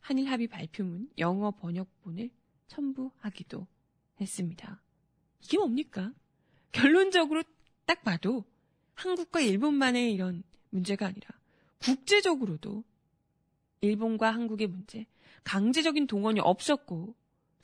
한일 0.00 0.30
합의 0.30 0.48
발표문 0.48 1.10
영어 1.18 1.50
번역본을 1.50 2.30
첨부하기도 2.68 3.66
했습니다. 4.18 4.82
이게 5.42 5.58
뭡니까? 5.58 6.10
결론적으로 6.72 7.42
딱 7.84 8.02
봐도 8.02 8.46
한국과 8.94 9.40
일본만의 9.40 10.14
이런 10.14 10.42
문제가 10.70 11.04
아니라 11.04 11.38
국제적으로도 11.82 12.82
일본과 13.82 14.30
한국의 14.32 14.68
문제, 14.68 15.04
강제적인 15.44 16.06
동원이 16.06 16.40
없었고 16.40 17.14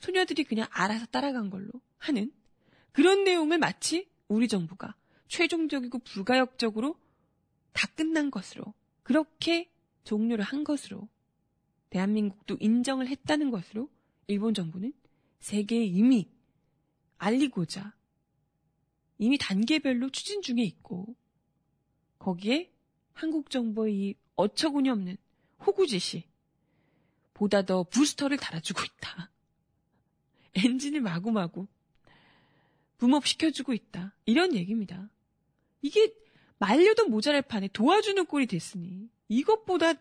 소녀들이 0.03 0.43
그냥 0.43 0.67
알아서 0.71 1.05
따라간 1.05 1.49
걸로 1.49 1.69
하는 1.97 2.29
그런 2.91 3.23
내용을 3.23 3.57
마치 3.57 4.09
우리 4.27 4.49
정부가 4.49 4.97
최종적이고 5.29 5.99
불가역적으로 5.99 6.99
다 7.71 7.87
끝난 7.95 8.29
것으로 8.29 8.73
그렇게 9.03 9.71
종료를 10.03 10.43
한 10.43 10.65
것으로 10.65 11.07
대한민국도 11.89 12.57
인정을 12.59 13.07
했다는 13.07 13.49
것으로 13.49 13.89
일본 14.27 14.53
정부는 14.53 14.91
세계에 15.39 15.85
이미 15.85 16.29
알리고자 17.17 17.95
이미 19.19 19.37
단계별로 19.37 20.09
추진 20.09 20.41
중에 20.41 20.63
있고 20.63 21.15
거기에 22.19 22.73
한국 23.13 23.49
정부의 23.49 23.95
이 23.95 24.15
어처구니 24.35 24.89
없는 24.89 25.15
호구짓이 25.65 26.25
보다 27.33 27.61
더 27.61 27.83
부스터를 27.83 28.35
달아주고 28.35 28.81
있다. 28.83 29.32
엔진을 30.55 31.01
마구마구 31.01 31.67
붐업 32.97 33.27
시켜주고 33.27 33.73
있다. 33.73 34.15
이런 34.25 34.55
얘기입니다. 34.55 35.09
이게 35.81 36.13
말려도 36.59 37.07
모자랄 37.09 37.41
판에 37.41 37.67
도와주는 37.67 38.25
꼴이 38.25 38.45
됐으니 38.45 39.09
이것보다 39.27 39.93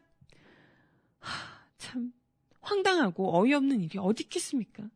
하, 1.18 1.66
참 1.78 2.12
황당하고 2.60 3.36
어이없는 3.36 3.80
일이 3.80 3.98
어디 3.98 4.24
있겠습니까? 4.24 4.88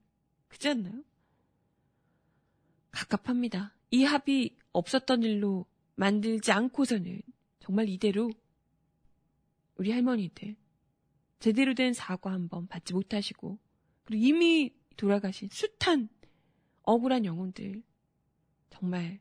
그렇지 0.49 0.69
않나요? 0.69 1.03
갑갑합니다. 2.93 3.75
이 3.91 4.05
합이 4.05 4.57
없었던 4.73 5.23
일로 5.23 5.67
만들지 5.97 6.53
않고서는 6.53 7.23
정말 7.61 7.89
이대로 7.89 8.31
우리 9.77 9.91
할머니들 9.91 10.57
제대로 11.41 11.75
된 11.75 11.93
사과 11.93 12.33
한번 12.33 12.67
받지 12.67 12.95
못하시고 12.95 13.59
그리고 14.05 14.25
이미 14.25 14.73
돌아가신 14.97 15.49
숱한 15.51 16.09
억울한 16.83 17.25
영혼들 17.25 17.83
정말 18.71 19.21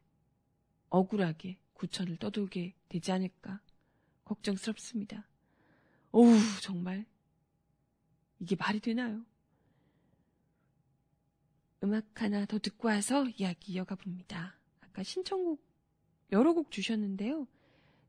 억울하게 0.89 1.58
구천을 1.74 2.17
떠돌게 2.17 2.74
되지 2.89 3.12
않을까 3.12 3.62
걱정스럽습니다. 4.24 5.27
오우 6.12 6.38
정말 6.62 7.05
이게 8.39 8.55
말이 8.55 8.79
되나요? 8.79 9.25
음악 11.84 12.22
하나 12.22 12.46
더 12.46 12.58
듣고 12.58 12.88
와서 12.88 13.27
이야기 13.38 13.74
이어가 13.74 13.96
봅니다. 13.96 14.58
아까 14.82 15.03
신청곡 15.03 15.63
여러 16.32 16.53
곡 16.53 16.72
주셨는데요. 16.72 17.48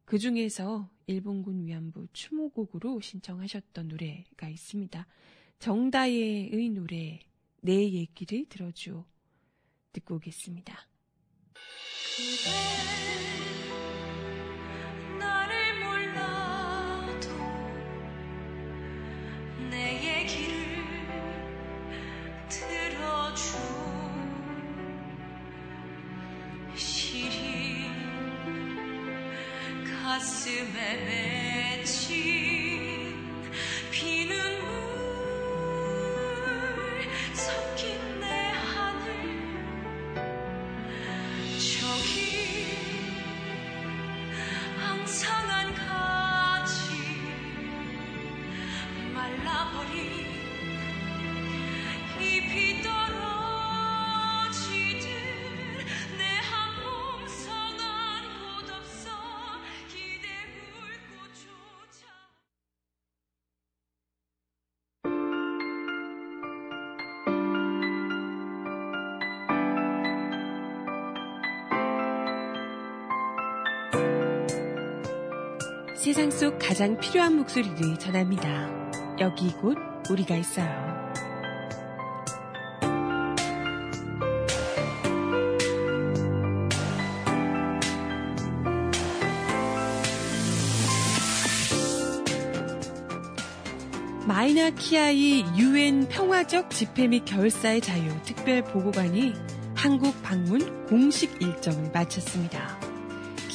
그 0.05 0.19
중에서 0.19 0.89
일본군 1.07 1.67
위안부 1.67 2.09
추모곡으로 2.13 3.01
신청하셨던 3.01 3.89
노래가 3.89 4.49
있습니다. 4.49 5.07
정다예의 5.59 6.71
노래 6.71 7.21
내 7.61 7.91
얘기를 7.91 8.47
들어줘 8.49 9.05
듣고 9.93 10.17
오겠습니다. 10.17 10.89
가슴에 30.17 31.05
맺힌 31.85 32.46
세상 76.07 76.31
속 76.31 76.57
가장 76.61 76.97
필요한 77.01 77.35
목소리를 77.35 77.99
전합니다. 77.99 78.71
여기 79.19 79.51
곧 79.55 79.77
우리가 80.09 80.37
있어요. 80.37 80.69
마이나 94.29 94.71
키아이 94.71 95.45
유엔 95.59 96.07
평화적 96.09 96.71
집회 96.71 97.09
및 97.09 97.25
결사의 97.25 97.81
자유 97.81 98.13
특별 98.23 98.63
보고관이 98.63 99.33
한국 99.75 100.23
방문 100.23 100.87
공식 100.87 101.43
일정을 101.43 101.91
마쳤습니다. 101.93 102.76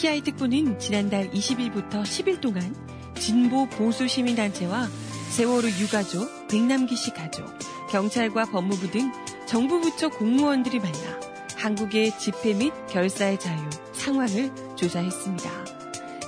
키아이 0.01 0.21
특보는 0.21 0.79
지난달 0.79 1.29
20일부터 1.29 2.01
10일 2.01 2.41
동안 2.41 2.75
진보 3.19 3.67
보수 3.69 4.07
시민단체와 4.07 4.87
세월호 5.29 5.67
유가족, 5.69 6.47
백남기 6.47 6.95
씨 6.95 7.11
가족, 7.13 7.45
경찰과 7.91 8.45
법무부 8.45 8.89
등 8.89 9.11
정부 9.45 9.79
부처 9.79 10.09
공무원들이 10.09 10.79
만나 10.79 11.19
한국의 11.55 12.17
집회 12.17 12.55
및 12.55 12.73
결사의 12.89 13.39
자유 13.39 13.61
상황을 13.93 14.49
조사했습니다. 14.75 15.51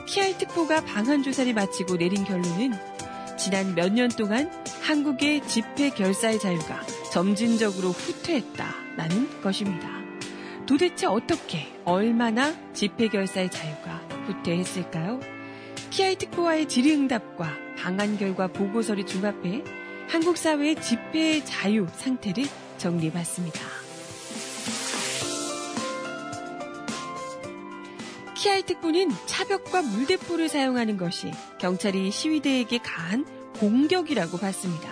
키아이 0.05 0.37
특보가 0.37 0.85
방한 0.85 1.23
조사를 1.23 1.51
마치고 1.51 1.97
내린 1.97 2.25
결론은 2.25 2.73
지난 3.39 3.73
몇 3.73 3.91
년 3.91 4.07
동안 4.09 4.51
한국의 4.83 5.47
집회 5.47 5.89
결사의 5.89 6.37
자유가 6.39 6.79
점진적으로 7.11 7.89
후퇴했다라는 7.89 9.41
것입니다. 9.41 10.02
도대체 10.65 11.07
어떻게, 11.07 11.67
얼마나 11.83 12.53
집회 12.73 13.07
결사의 13.09 13.51
자유가 13.51 13.97
후퇴했을까요? 14.25 15.19
키아이 15.89 16.15
특보와의 16.15 16.67
질의응답과 16.67 17.51
방한 17.77 18.17
결과 18.17 18.47
보고서를 18.47 19.05
종합해 19.05 19.63
한국 20.07 20.37
사회의 20.37 20.75
집회의 20.75 21.45
자유 21.45 21.87
상태를 21.93 22.45
정리해봤습니다. 22.77 23.59
키아이 28.35 28.63
특보는 28.63 29.09
차벽과 29.25 29.81
물대포를 29.81 30.49
사용하는 30.49 30.97
것이 30.97 31.31
경찰이 31.59 32.11
시위대에게 32.11 32.79
가한 32.79 33.25
공격이라고 33.59 34.37
봤습니다. 34.37 34.89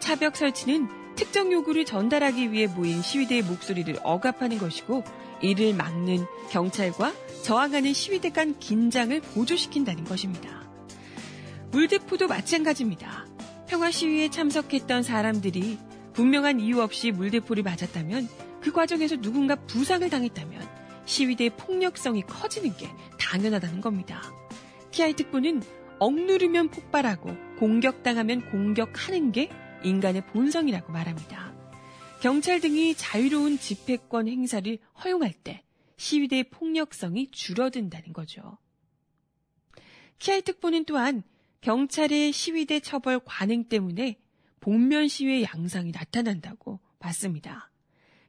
차벽 0.00 0.36
설치는 0.36 1.01
특정 1.22 1.52
요구를 1.52 1.84
전달하기 1.84 2.50
위해 2.50 2.66
모인 2.66 3.00
시위대의 3.00 3.42
목소리를 3.42 3.96
억압하는 4.02 4.58
것이고 4.58 5.04
이를 5.40 5.72
막는 5.72 6.26
경찰과 6.50 7.12
저항하는 7.44 7.92
시위대 7.92 8.30
간 8.30 8.58
긴장을 8.58 9.20
보조시킨다는 9.20 10.02
것입니다. 10.02 10.68
물대포도 11.70 12.26
마찬가지입니다. 12.26 13.26
평화 13.68 13.92
시위에 13.92 14.30
참석했던 14.30 15.04
사람들이 15.04 15.78
분명한 16.12 16.58
이유 16.58 16.80
없이 16.80 17.12
물대포를 17.12 17.62
맞았다면 17.62 18.28
그 18.60 18.72
과정에서 18.72 19.16
누군가 19.20 19.54
부상을 19.54 20.10
당했다면 20.10 20.68
시위대의 21.04 21.50
폭력성이 21.50 22.22
커지는 22.22 22.76
게 22.76 22.90
당연하다는 23.20 23.80
겁니다. 23.80 24.22
키아이 24.90 25.14
특보는 25.14 25.62
억누르면 26.00 26.70
폭발하고 26.70 27.36
공격당하면 27.60 28.50
공격하는 28.50 29.30
게 29.30 29.50
인간의 29.84 30.26
본성이라고 30.28 30.92
말합니다. 30.92 31.54
경찰 32.20 32.60
등이 32.60 32.94
자유로운 32.94 33.58
집회권 33.58 34.28
행사를 34.28 34.78
허용할 35.02 35.32
때 35.32 35.62
시위대의 35.96 36.44
폭력성이 36.50 37.30
줄어든다는 37.30 38.12
거죠. 38.12 38.58
키아이 40.18 40.42
특보는 40.42 40.84
또한 40.84 41.22
경찰의 41.62 42.32
시위대 42.32 42.80
처벌 42.80 43.20
관행 43.24 43.64
때문에 43.64 44.18
복면 44.60 45.08
시위의 45.08 45.44
양상이 45.44 45.90
나타난다고 45.90 46.80
봤습니다. 46.98 47.70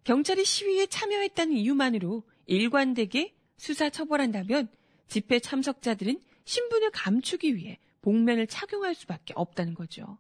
경찰이 0.04 0.44
시위에 0.44 0.88
참여했다는 0.88 1.56
이유만으로 1.56 2.24
일관되게 2.48 3.36
수사 3.58 3.90
처벌한다면 3.90 4.68
집회 5.08 5.40
참석자들은 5.40 6.20
신분을 6.46 6.92
감추기 6.92 7.56
위해 7.56 7.80
복면을 8.02 8.48
착용할 8.48 8.96
수밖에 8.96 9.34
없다는 9.36 9.76
거죠. 9.76 10.18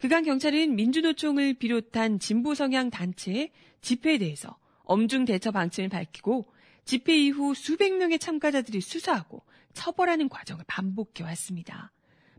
그간 0.00 0.24
경찰은 0.24 0.76
민주노총을 0.76 1.54
비롯한 1.54 2.18
진보 2.18 2.54
성향 2.54 2.90
단체의 2.90 3.52
집회에 3.80 4.18
대해서 4.18 4.56
엄중 4.84 5.24
대처 5.24 5.50
방침을 5.50 5.88
밝히고 5.88 6.46
집회 6.84 7.16
이후 7.16 7.54
수백 7.54 7.96
명의 7.96 8.18
참가자들이 8.18 8.80
수사하고 8.80 9.42
처벌하는 9.72 10.28
과정을 10.28 10.64
반복해 10.66 11.24
왔습니다. 11.24 11.92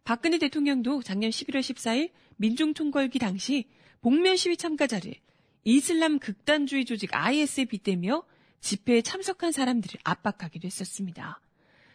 박근혜 0.04 0.38
대통령도 0.38 1.02
작년 1.02 1.32
11월 1.32 1.60
14일 1.60 2.12
민중총궐기 2.38 3.18
당시 3.18 3.68
복면 4.02 4.36
시위 4.36 4.56
참가자를 4.56 5.15
이슬람 5.63 6.20
극단주의 6.20 6.86
조직 6.86 7.10
IS에 7.12 7.65
빗대며 7.65 8.24
집회에 8.62 9.02
참석한 9.02 9.52
사람들을 9.52 10.00
압박하기도 10.04 10.68
했었습니다. 10.68 11.41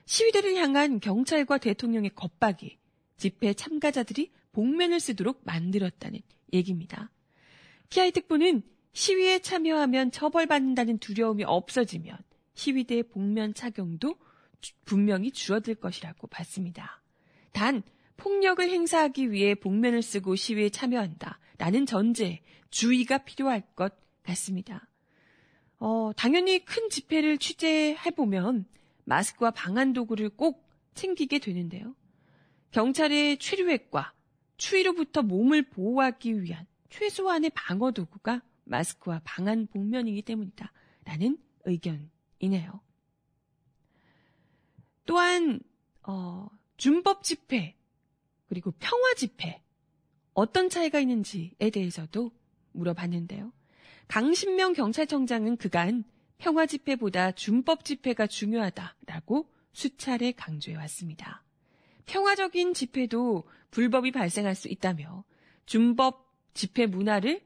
시위대를 0.07 0.57
향한 0.57 0.99
경찰과 0.99 1.59
대통령의 1.59 2.11
겁박이 2.17 2.79
집회 3.17 3.55
참가자들이 3.55 4.31
복면을 4.53 5.01
쓰도록 5.01 5.43
만들었다는 5.45 6.21
얘기입니다. 6.53 7.11
키아이 7.89 8.13
특보는 8.13 8.63
시위에 8.93 9.39
참여하면 9.41 10.11
처벌받는다는 10.11 10.99
두려움이 10.99 11.45
없어지면 11.45 12.17
시위대의 12.55 13.05
복면 13.05 13.55
착용도 13.55 14.17
분명히 14.85 15.31
줄어들 15.31 15.75
것이라고 15.75 16.27
봤습니다. 16.27 17.03
단 17.53 17.83
폭력을 18.17 18.69
행사하기 18.69 19.33
위해 19.33 19.55
복면을 19.55 20.03
쓰고 20.03 20.37
시위에 20.37 20.69
참여한다. 20.69 21.39
라는 21.59 21.87
전제, 21.87 22.41
주의가 22.71 23.19
필요할 23.19 23.63
것 23.75 23.95
같습니다. 24.23 24.89
어, 25.79 26.13
당연히 26.17 26.65
큰 26.65 26.91
집회를 26.91 27.39
취재해 27.39 28.11
보면 28.11 28.67
마스크와 29.05 29.51
방한 29.51 29.93
도구를 29.93 30.29
꼭 30.31 30.69
챙기게 30.95 31.39
되는데요. 31.39 31.95
경찰의 32.73 33.39
최류액과 33.39 34.13
추위로부터 34.61 35.23
몸을 35.23 35.63
보호하기 35.71 36.43
위한 36.43 36.67
최소한의 36.91 37.51
방어 37.55 37.93
도구가 37.93 38.43
마스크와 38.65 39.23
방한 39.25 39.67
복면이기 39.67 40.23
때문이다. 40.23 40.71
라는 41.05 41.39
의견이네요. 41.65 42.81
또한, 45.07 45.61
어, 46.03 46.49
준법 46.77 47.25
집회, 47.25 47.75
그리고 48.47 48.73
평화 48.73 49.15
집회, 49.15 49.63
어떤 50.35 50.69
차이가 50.69 51.01
있는지에 51.01 51.71
대해서도 51.73 52.31
물어봤는데요. 52.73 53.53
강신명 54.09 54.75
경찰청장은 54.75 55.57
그간 55.57 56.05
평화 56.37 56.67
집회보다 56.67 57.33
준법 57.33 57.85
집회가 57.85 58.27
중요하다라고 58.27 59.51
수차례 59.73 60.33
강조해 60.33 60.77
왔습니다. 60.77 61.45
평화적인 62.11 62.75
집회도 62.75 63.45
불법이 63.71 64.11
발생할 64.11 64.57
수 64.57 64.67
있다며 64.67 65.23
준법 65.67 66.29
집회 66.55 66.87
문화를 66.87 67.41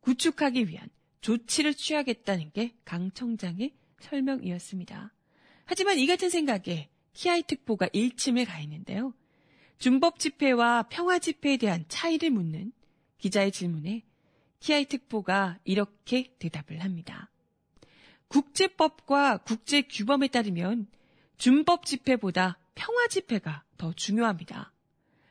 구축하기 0.00 0.68
위한 0.68 0.88
조치를 1.20 1.74
취하겠다는 1.74 2.52
게 2.52 2.76
강 2.84 3.10
청장의 3.10 3.74
설명이었습니다. 3.98 5.12
하지만 5.64 5.98
이 5.98 6.06
같은 6.06 6.30
생각에 6.30 6.88
키아이 7.14 7.42
특보가 7.42 7.88
일침을 7.92 8.44
가했는데요. 8.44 9.12
준법 9.78 10.20
집회와 10.20 10.84
평화 10.84 11.18
집회에 11.18 11.56
대한 11.56 11.84
차이를 11.88 12.30
묻는 12.30 12.72
기자의 13.18 13.50
질문에 13.50 14.04
키아이 14.60 14.84
특보가 14.84 15.58
이렇게 15.64 16.32
대답을 16.38 16.84
합니다. 16.84 17.28
국제법과 18.28 19.38
국제 19.38 19.82
규범에 19.82 20.28
따르면 20.28 20.86
준법 21.38 21.86
집회보다 21.86 22.58
평화 22.74 23.06
집회가 23.08 23.64
더 23.76 23.92
중요합니다. 23.92 24.72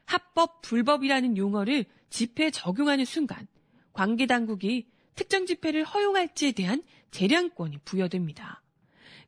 합법, 0.06 0.62
불법이라는 0.62 1.38
용어를 1.38 1.86
집회에 2.10 2.52
적용하는 2.52 3.06
순간 3.06 3.48
관계 3.94 4.26
당국이 4.26 4.88
특정 5.16 5.46
집회를 5.46 5.84
허용할지에 5.84 6.52
대한 6.52 6.84
재량권이 7.12 7.80
부여됩니다. 7.86 8.62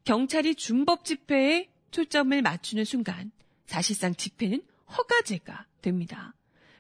경찰이 0.04 0.56
준법 0.56 1.06
집회에 1.06 1.70
초점을 1.92 2.40
맞추는 2.42 2.86
순간 2.86 3.32
사실상 3.66 4.14
집회는 4.16 4.62
허가제가 4.98 5.66
됩니다. 5.82 6.34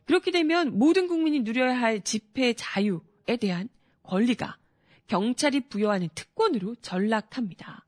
그렇게 0.06 0.32
되면 0.32 0.78
모든 0.78 1.08
국민이 1.08 1.40
누려야 1.40 1.80
할 1.80 2.02
집회 2.02 2.54
자유에 2.54 3.38
대한 3.40 3.70
권리가 4.04 4.58
경찰이 5.08 5.62
부여하는 5.62 6.10
특권으로 6.14 6.76
전락합니다. 6.76 7.86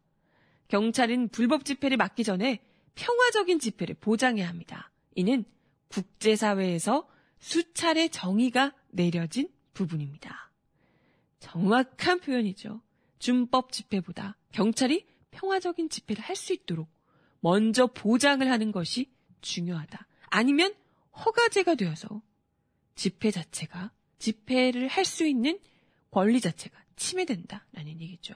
경찰은 0.67 1.29
불법 1.29 1.65
집회를 1.65 1.97
막기 1.97 2.23
전에 2.23 2.59
평화적인 2.97 3.59
집회를 3.59 3.95
보장해야 3.95 4.47
합니다. 4.49 4.91
이는 5.15 5.45
국제사회에서 5.89 7.07
수차례 7.39 8.07
정의가 8.07 8.73
내려진 8.89 9.49
부분입니다. 9.73 10.51
정확한 11.39 12.19
표현이죠. 12.19 12.81
준법 13.19 13.71
집회보다 13.71 14.37
경찰이 14.51 15.05
평화적인 15.31 15.89
집회를 15.89 16.23
할 16.23 16.35
수 16.35 16.53
있도록 16.53 16.89
먼저 17.39 17.85
보장을 17.85 18.49
하는 18.49 18.71
것이 18.71 19.11
중요하다. 19.41 20.07
아니면 20.29 20.73
허가제가 21.15 21.75
되어서 21.75 22.21
집회 22.95 23.29
자체가 23.29 23.91
집회를 24.17 24.87
할 24.87 25.05
수 25.05 25.25
있는 25.25 25.59
권리 26.09 26.41
자체가 26.41 26.77
침해된다라는 26.95 28.01
얘기죠. 28.01 28.33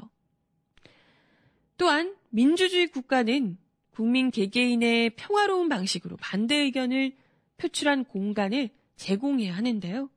또한 1.77 2.15
민주주의 2.29 2.87
국가는 2.87 3.57
국민 4.01 4.31
개개인의 4.31 5.11
평화로운 5.11 5.69
방식으로 5.69 6.17
반대 6.17 6.55
의견을 6.55 7.15
표출한 7.57 8.03
공간을 8.03 8.71
제공해야 8.95 9.55
하는데요. 9.55 10.09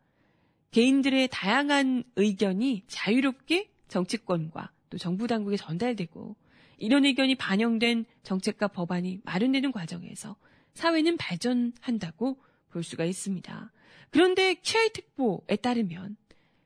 개인들의 0.71 1.29
다양한 1.31 2.05
의견이 2.17 2.85
자유롭게 2.87 3.71
정치권과 3.89 4.73
또 4.89 4.97
정부 4.97 5.27
당국에 5.27 5.59
전달되고 5.59 6.35
이런 6.79 7.05
의견이 7.05 7.35
반영된 7.35 8.07
정책과 8.23 8.69
법안이 8.69 9.21
마련되는 9.23 9.71
과정에서 9.71 10.35
사회는 10.73 11.19
발전한다고 11.19 12.39
볼 12.71 12.83
수가 12.83 13.05
있습니다. 13.05 13.71
그런데 14.09 14.55
키아이 14.55 14.89
특보에 14.95 15.57
따르면 15.57 16.17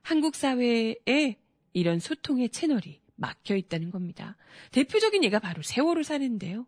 한국 0.03 0.37
사회에 0.37 1.37
이런 1.73 1.99
소통의 1.99 2.51
채널이 2.51 3.01
막혀 3.17 3.57
있다는 3.57 3.91
겁니다. 3.91 4.37
대표적인 4.71 5.25
예가 5.25 5.41
바로 5.41 5.63
세월호 5.63 6.05
사례인데요. 6.05 6.65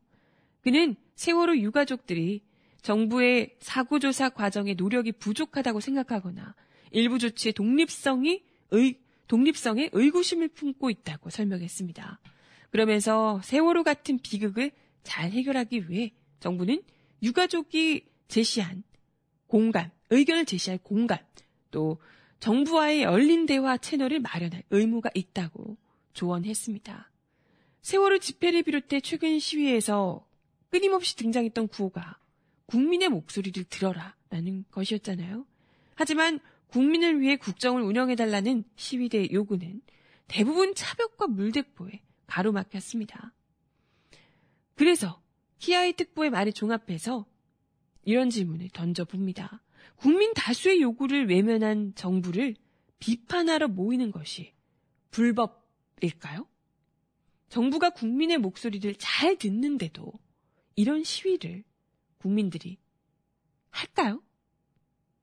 그는 0.63 0.97
세월호 1.15 1.59
유가족들이 1.59 2.43
정부의 2.83 3.57
사고조사 3.61 4.31
과정의 4.31 4.75
노력이 4.75 5.13
부족하다고 5.13 5.81
생각하거나 5.81 6.55
일부 6.93 7.19
조치의 7.19 7.53
독립성이 7.53 8.43
의, 8.71 8.99
독립성에 9.29 9.91
의구심을 9.93 10.49
품고 10.49 10.91
있다고 10.91 11.31
설명했습니다. 11.31 12.21
그러면서 12.71 13.41
세월호 13.45 13.83
같은 13.83 14.19
비극을 14.19 14.71
잘 15.03 15.31
해결하기 15.31 15.91
위해 15.91 16.13
정부는 16.41 16.83
유가족이 17.23 18.07
제시한 18.29 18.83
공간, 19.47 19.91
의견을 20.11 20.47
제시할 20.47 20.79
공간, 20.83 21.19
또 21.71 21.99
정부와의 22.39 23.03
열린 23.03 23.47
대화 23.47 23.77
채널을 23.77 24.21
마련할 24.21 24.63
의무가 24.71 25.11
있다고 25.15 25.77
조언했습니다. 26.13 27.11
세월호 27.83 28.19
집회를 28.19 28.63
비롯해 28.63 29.01
최근 29.01 29.39
시위에서 29.39 30.27
끊임없이 30.71 31.17
등장했던 31.17 31.69
구호가 31.69 32.19
국민의 32.67 33.09
목소리를 33.09 33.65
들어라 33.65 34.17
라는 34.31 34.65
것이었잖아요. 34.71 35.45
하지만 35.95 36.39
국민을 36.69 37.21
위해 37.21 37.37
국정을 37.37 37.83
운영해달라는 37.83 38.65
시위대의 38.77 39.31
요구는 39.33 39.83
대부분 40.29 40.75
차벽과 40.75 41.27
물대포에 41.27 42.01
가로막혔습니다. 42.27 43.35
그래서 44.77 45.21
키아이 45.59 45.93
특보의 45.93 46.31
말을 46.31 46.53
종합해서 46.53 47.27
이런 48.05 48.31
질문을 48.31 48.71
던져봅니다. 48.71 49.63
국민 49.97 50.33
다수의 50.33 50.81
요구를 50.81 51.29
외면한 51.29 51.95
정부를 51.97 52.55
비판하러 53.01 53.69
모이는 53.69 54.13
것이 54.13 54.55
불법일까요? 55.11 56.47
정부가 57.49 57.91
국민의 57.91 58.39
목소리를 58.39 58.95
잘 58.99 59.37
듣는데도 59.37 60.13
이런 60.81 61.05
시위를 61.05 61.63
국민들이 62.17 62.79
할까요? 63.69 64.23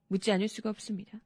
묻지 0.06 0.30
않을 0.30 0.46
수가 0.46 0.70
없습니다. 0.70 1.18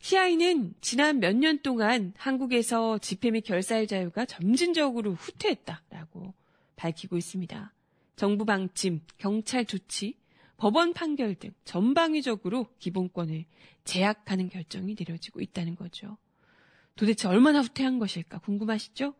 키아이는 0.00 0.74
지난 0.82 1.18
몇 1.18 1.34
년 1.34 1.62
동안 1.62 2.12
한국에서 2.18 2.98
집회 2.98 3.30
및 3.30 3.40
결사의 3.40 3.86
자유가 3.86 4.26
점진적으로 4.26 5.14
후퇴했다라고 5.14 6.34
밝히고 6.76 7.16
있습니다. 7.16 7.72
정부 8.16 8.44
방침, 8.44 9.00
경찰 9.16 9.64
조치, 9.64 10.18
법원 10.58 10.92
판결 10.92 11.34
등 11.36 11.52
전방위적으로 11.64 12.68
기본권을 12.78 13.46
제약하는 13.84 14.50
결정이 14.50 14.94
내려지고 14.94 15.40
있다는 15.40 15.74
거죠. 15.74 16.18
도대체 16.96 17.28
얼마나 17.28 17.62
후퇴한 17.62 17.98
것일까 17.98 18.40
궁금하시죠? 18.40 19.14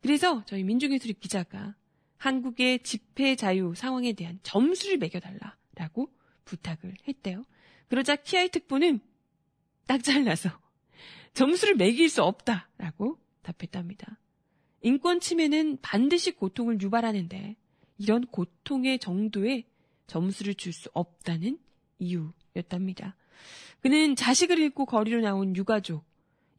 그래서 0.00 0.44
저희 0.46 0.62
민중예술의 0.62 1.14
기자가 1.14 1.74
한국의 2.22 2.84
집회 2.84 3.34
자유 3.34 3.74
상황에 3.74 4.12
대한 4.12 4.38
점수를 4.44 4.96
매겨달라 4.98 5.56
라고 5.74 6.08
부탁을 6.44 6.94
했대요. 7.08 7.42
그러자 7.88 8.14
키아이 8.14 8.48
특보는 8.48 9.00
딱 9.88 10.04
잘라서 10.04 10.48
점수를 11.34 11.74
매길 11.74 12.08
수 12.08 12.22
없다라고 12.22 13.18
답했답니다. 13.42 14.20
인권 14.82 15.18
침해는 15.18 15.78
반드시 15.82 16.30
고통을 16.30 16.80
유발하는데 16.80 17.56
이런 17.98 18.24
고통의 18.26 19.00
정도에 19.00 19.64
점수를 20.06 20.54
줄 20.54 20.72
수 20.72 20.90
없다는 20.92 21.58
이유였답니다. 21.98 23.16
그는 23.80 24.14
자식을 24.14 24.60
잃고 24.60 24.86
거리로 24.86 25.22
나온 25.22 25.56
유가족, 25.56 26.04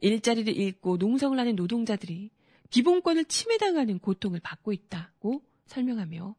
일자리를 0.02 0.54
잃고 0.54 0.97
농성을 0.97 1.39
하는 1.39 1.56
노동자들이 1.56 2.32
기본권을 2.69 3.26
침해당하는 3.26 3.99
고통을 3.99 4.41
받고 4.41 4.73
있다고 4.73 5.41
설명하며 5.65 6.36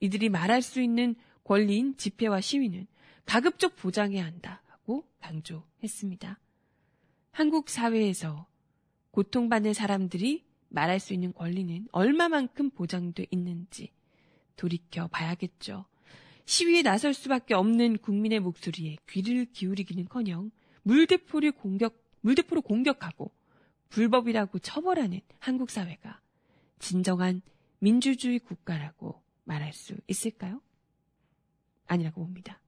이들이 0.00 0.28
말할 0.28 0.62
수 0.62 0.80
있는 0.80 1.14
권리인 1.44 1.96
집회와 1.96 2.40
시위는 2.40 2.86
가급적 3.24 3.76
보장해야 3.76 4.24
한다고 4.24 5.06
강조했습니다. 5.20 6.38
한국 7.30 7.68
사회에서 7.68 8.46
고통받는 9.10 9.74
사람들이 9.74 10.44
말할 10.68 11.00
수 11.00 11.14
있는 11.14 11.32
권리는 11.32 11.86
얼마만큼 11.92 12.70
보장돼 12.70 13.26
있는지 13.30 13.92
돌이켜 14.56 15.06
봐야겠죠. 15.08 15.86
시위에 16.46 16.82
나설 16.82 17.14
수밖에 17.14 17.54
없는 17.54 17.98
국민의 17.98 18.40
목소리에 18.40 18.96
귀를 19.08 19.46
기울이기는커녕 19.46 20.50
물대포를 20.82 21.52
공격 21.52 22.04
물대포로 22.20 22.62
공격하고 22.62 23.32
불법이라고 23.88 24.58
처벌하는 24.58 25.20
한국 25.38 25.70
사회가 25.70 26.20
진정한 26.78 27.42
민주주의 27.84 28.38
국가라고 28.38 29.22
말할 29.44 29.74
수 29.74 29.94
있을까요? 30.06 30.62
아니라고 31.86 32.22
봅니다. 32.22 32.58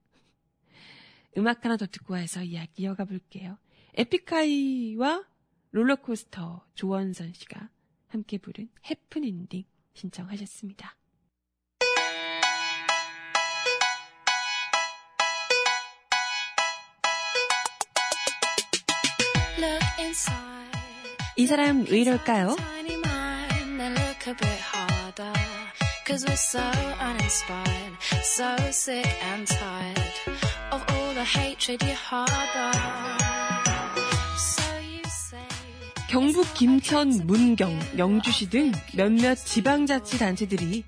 음악 1.39 1.65
하나 1.65 1.75
더 1.75 1.87
듣고 1.87 2.13
와서 2.13 2.43
이야기 2.43 2.83
이어가 2.83 3.05
볼게요. 3.05 3.57
에픽하이와 3.95 5.25
롤러코스터 5.71 6.67
조원선 6.75 7.33
씨가 7.33 7.67
함께 8.09 8.37
부른 8.37 8.69
해픈엔딩 8.85 9.63
신청하셨습니다. 9.95 10.95
이 21.37 21.47
사람 21.47 21.85
왜 21.89 22.01
이럴까요? 22.01 22.55
Cause 25.17 26.25
we're 26.27 26.35
so 26.35 26.59
uninspired, 26.59 27.97
so 28.21 28.55
sick 28.69 29.07
and 29.23 29.47
tired 29.47 29.97
of 30.71 30.85
all 30.89 31.13
the 31.15 31.23
hatred 31.23 31.83
you 31.83 31.95
harbor. 31.95 32.77
경북 36.07 36.53
김천, 36.53 37.25
문경, 37.25 37.79
영주시 37.97 38.49
등 38.51 38.71
몇몇 38.93 39.33
지방자치단체들이 39.35 40.83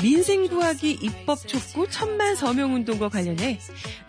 민생구하기 0.00 0.98
입법 1.02 1.46
촉구 1.48 1.88
천만 1.90 2.36
서명운동과 2.36 3.08
관련해 3.08 3.58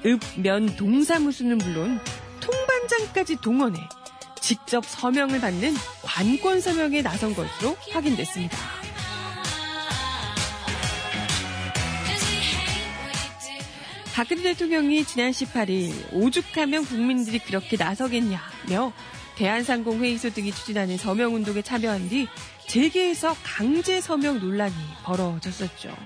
읍, 0.06 0.20
면, 0.38 0.68
동사무소는 0.76 1.58
물론 1.58 2.00
통반장까지 2.40 3.38
동원해 3.38 3.80
직접 4.40 4.86
서명을 4.86 5.42
받는 5.42 5.74
관권 6.04 6.62
서명에 6.62 7.02
나선 7.02 7.34
것으로 7.34 7.76
확인됐습니다. 7.92 8.73
박근혜 14.14 14.44
대통령이 14.44 15.06
지난 15.06 15.32
18일 15.32 16.14
오죽하면 16.14 16.86
국민들이 16.86 17.40
그렇게 17.40 17.78
나서겠냐며 17.78 18.94
대한상공 19.36 20.04
회의소 20.04 20.30
등이 20.30 20.52
추진하는 20.52 20.98
서명 20.98 21.34
운동에 21.34 21.64
참여한 21.64 22.10
뒤 22.10 22.28
재계에서 22.68 23.36
강제 23.42 24.02
서명 24.02 24.38
논란이 24.38 24.76
벌어졌었죠. 25.04 25.98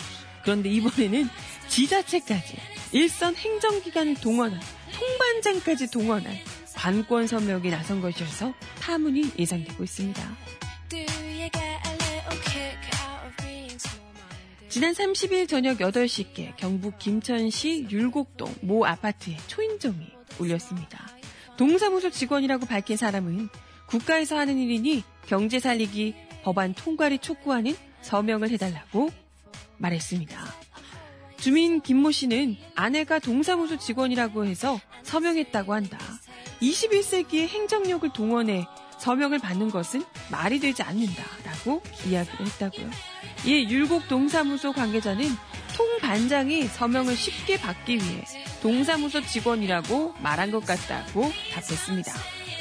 그런데 0.42 0.70
이번에는 0.70 1.28
지자체까지 1.68 2.56
일선 2.94 3.36
행정기관을 3.36 4.16
동원한 4.16 4.62
통반장까지 4.94 5.92
동원한 5.92 6.34
관권 6.76 7.28
서명에 7.28 7.70
나선 7.70 8.00
것이어서 8.00 8.54
파문이 8.80 9.32
예상되고 9.38 9.84
있습니다. 9.84 10.38
지난 14.78 14.94
30일 14.94 15.50
저녁 15.50 15.80
8시께 15.80 16.56
경북 16.56 17.00
김천시 17.00 17.88
율곡동 17.90 18.54
모 18.62 18.86
아파트에 18.86 19.36
초인종이 19.48 20.06
울렸습니다. 20.38 21.04
동사무소 21.58 22.12
직원이라고 22.12 22.68
밝힌 22.68 22.96
사람은 22.96 23.50
국가에서 23.88 24.38
하는 24.38 24.60
일이니 24.60 25.04
경제 25.26 25.60
살리기 25.60 26.14
법안 26.44 26.76
통과를 26.76 27.18
촉구하는 27.18 27.76
서명을 28.04 28.52
해달라고 28.52 29.10
말했습니다. 29.78 30.40
주민 31.38 31.82
김모 31.82 32.12
씨는 32.12 32.58
아내가 32.76 33.18
동사무소 33.18 33.80
직원이라고 33.80 34.46
해서 34.46 34.80
서명했다고 35.02 35.74
한다. 35.74 35.98
21세기의 36.62 37.48
행정력을 37.48 38.14
동원해 38.14 38.68
서명을 39.00 39.40
받는 39.40 39.72
것은 39.72 40.04
말이 40.30 40.60
되지 40.60 40.84
않는다라고 40.84 41.82
이야기를 42.06 42.46
했다고요. 42.46 42.92
이에 43.48 43.70
율곡 43.70 44.10
동사무소 44.10 44.74
관계자는 44.74 45.26
통반장이 45.74 46.68
서명을 46.68 47.16
쉽게 47.16 47.58
받기 47.58 47.96
위해 47.96 48.24
동사무소 48.62 49.22
직원이라고 49.22 50.16
말한 50.20 50.52
것 50.52 50.66
같다고 50.66 51.32
답했습니다. 51.54 52.12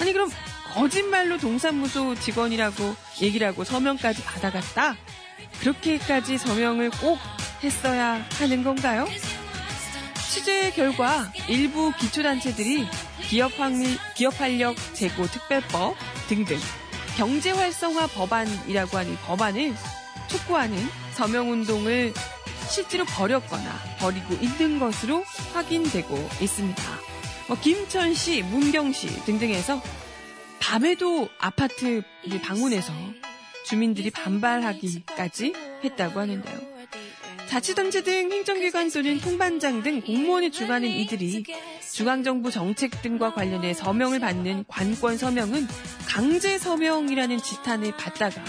아니 0.01 0.13
그럼 0.13 0.31
거짓말로 0.73 1.39
동사무소 1.39 2.15
직원이라고 2.15 2.95
얘기를 3.21 3.49
하고 3.49 3.65
서명까지 3.65 4.23
받아갔다? 4.23 4.97
그렇게까지 5.61 6.39
서명을 6.39 6.91
꼭 6.91 7.19
했어야 7.65 8.25
하는 8.39 8.63
건가요? 8.63 9.09
취재 10.31 10.71
결과 10.71 11.33
일부 11.49 11.93
기초단체들이 11.99 12.87
기업, 13.23 13.59
확리, 13.59 13.97
기업 14.15 14.41
활력 14.41 14.77
제고 14.95 15.27
특별법 15.27 15.97
등등 16.29 16.59
경제 17.17 17.51
활성화 17.51 18.07
법안이라고 18.09 18.99
하는 18.99 19.17
법안을 19.27 19.75
촉구하는 20.29 20.77
서명운동을 21.15 22.13
실제로 22.69 23.05
버렸거나 23.05 23.63
버리고 23.99 24.35
있는 24.35 24.79
것으로 24.79 25.25
확인되고 25.55 26.29
있습니다. 26.41 26.83
뭐 27.49 27.57
김천 27.61 28.15
시, 28.15 28.43
문경 28.43 28.93
시 28.93 29.07
등등에서 29.25 29.81
밤에도 30.61 31.29
아파트 31.39 32.03
방문해서 32.43 32.93
주민들이 33.65 34.11
반발하기까지 34.11 35.55
했다고 35.85 36.21
하는데요. 36.21 36.77
자치단체 37.49 38.03
등 38.03 38.33
행정기관 38.33 38.91
또는 38.91 39.21
통반장 39.21 39.83
등 39.83 40.01
공무원이 40.01 40.51
주관하는 40.51 40.89
이들이 40.89 41.45
중앙정부 41.93 42.51
정책 42.51 43.03
등과 43.03 43.35
관련해 43.35 43.75
서명을 43.75 44.19
받는 44.19 44.65
관권 44.67 45.17
서명은 45.17 45.69
강제 46.09 46.59
서명이라는 46.59 47.39
지탄을 47.39 47.93
받다가 47.97 48.43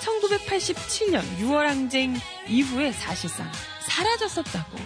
1987년 0.00 1.22
6월 1.38 1.64
항쟁 1.64 2.14
이후에 2.48 2.92
사실상 2.92 3.50
사라졌었다고 3.80 4.78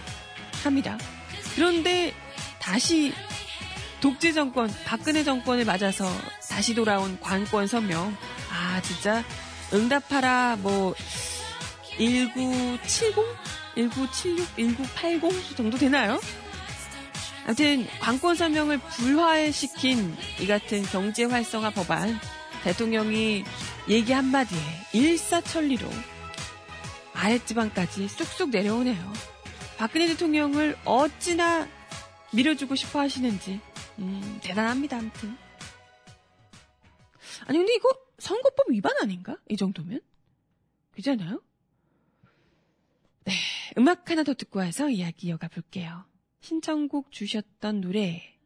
합니다. 0.63 0.97
그런데 1.55 2.13
다시 2.59 3.13
독재 4.01 4.33
정권, 4.33 4.69
박근혜 4.85 5.23
정권을 5.23 5.65
맞아서 5.65 6.09
다시 6.49 6.75
돌아온 6.75 7.17
관권 7.21 7.67
서명. 7.67 8.15
아, 8.51 8.81
진짜 8.81 9.23
응답하라 9.73 10.57
뭐 10.61 10.93
1970, 11.97 13.15
1976, 13.75 14.55
1980 14.57 15.55
정도 15.55 15.77
되나요? 15.77 16.19
아무튼 17.45 17.87
관권 17.99 18.35
서명을 18.35 18.77
불화시킨 18.79 20.15
이 20.39 20.47
같은 20.47 20.83
경제 20.83 21.25
활성화 21.25 21.71
법안 21.71 22.19
대통령이 22.63 23.43
얘기 23.89 24.13
한마디에 24.13 24.59
일사천리로 24.93 25.89
아랫지방까지 27.13 28.07
쑥쑥 28.07 28.49
내려오네요. 28.49 29.13
박근혜 29.77 30.07
대통령을 30.07 30.77
어찌나 30.85 31.67
밀어주고 32.33 32.75
싶어 32.75 32.99
하시는지 33.01 33.59
음, 33.99 34.39
대단합니다. 34.41 34.97
아무튼 34.97 35.37
아니 37.45 37.57
근데 37.57 37.73
이거 37.75 37.89
선거법 38.19 38.69
위반 38.69 38.93
아닌가? 39.01 39.37
이 39.49 39.57
정도면 39.57 39.99
그잖아요. 40.91 41.41
네, 43.25 43.33
음악 43.77 44.09
하나 44.09 44.23
더 44.23 44.33
듣고 44.33 44.59
와서 44.59 44.89
이야기 44.89 45.27
이어가 45.27 45.49
볼게요. 45.49 46.05
신청곡 46.39 47.11
주셨던 47.11 47.81
노래 47.81 48.37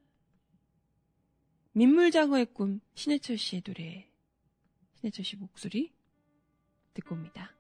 민물장어의 1.74 2.48
꿈 2.54 2.82
신해철 2.96 3.38
씨의 3.38 3.62
노래 3.62 4.07
신해철 5.00 5.24
씨 5.24 5.36
목소리 5.36 5.94
듣고 6.96 7.14
옵니다. 7.16 7.54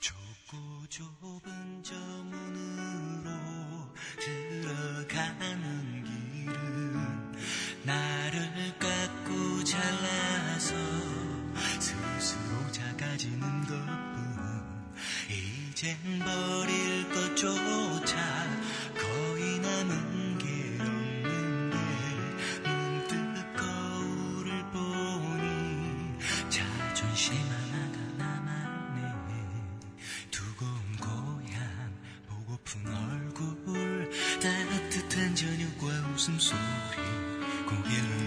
좁고 0.00 0.88
좁은 0.88 1.82
저 1.84 1.94
문으로 1.96 3.30
들어가는 4.20 6.04
길은 6.04 7.32
나를 7.84 8.76
깎고 8.78 9.62
잘라서 9.64 10.74
스스로 11.78 12.72
작아지는 12.72 13.40
것뿐 13.62 14.98
이젠 15.30 15.96
버릴 16.18 17.08
것조차 17.10 18.16
저녁과 36.36 38.17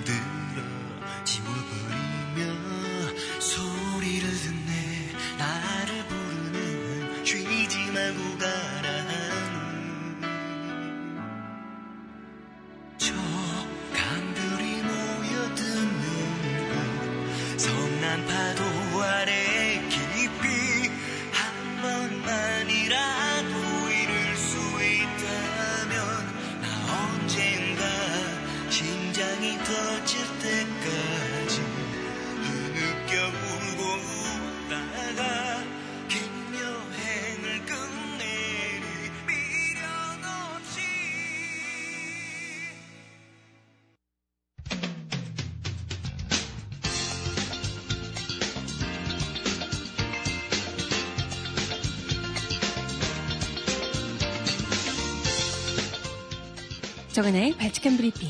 정은아의 57.13 57.57
발칙한 57.57 57.97
브리핑. 57.97 58.29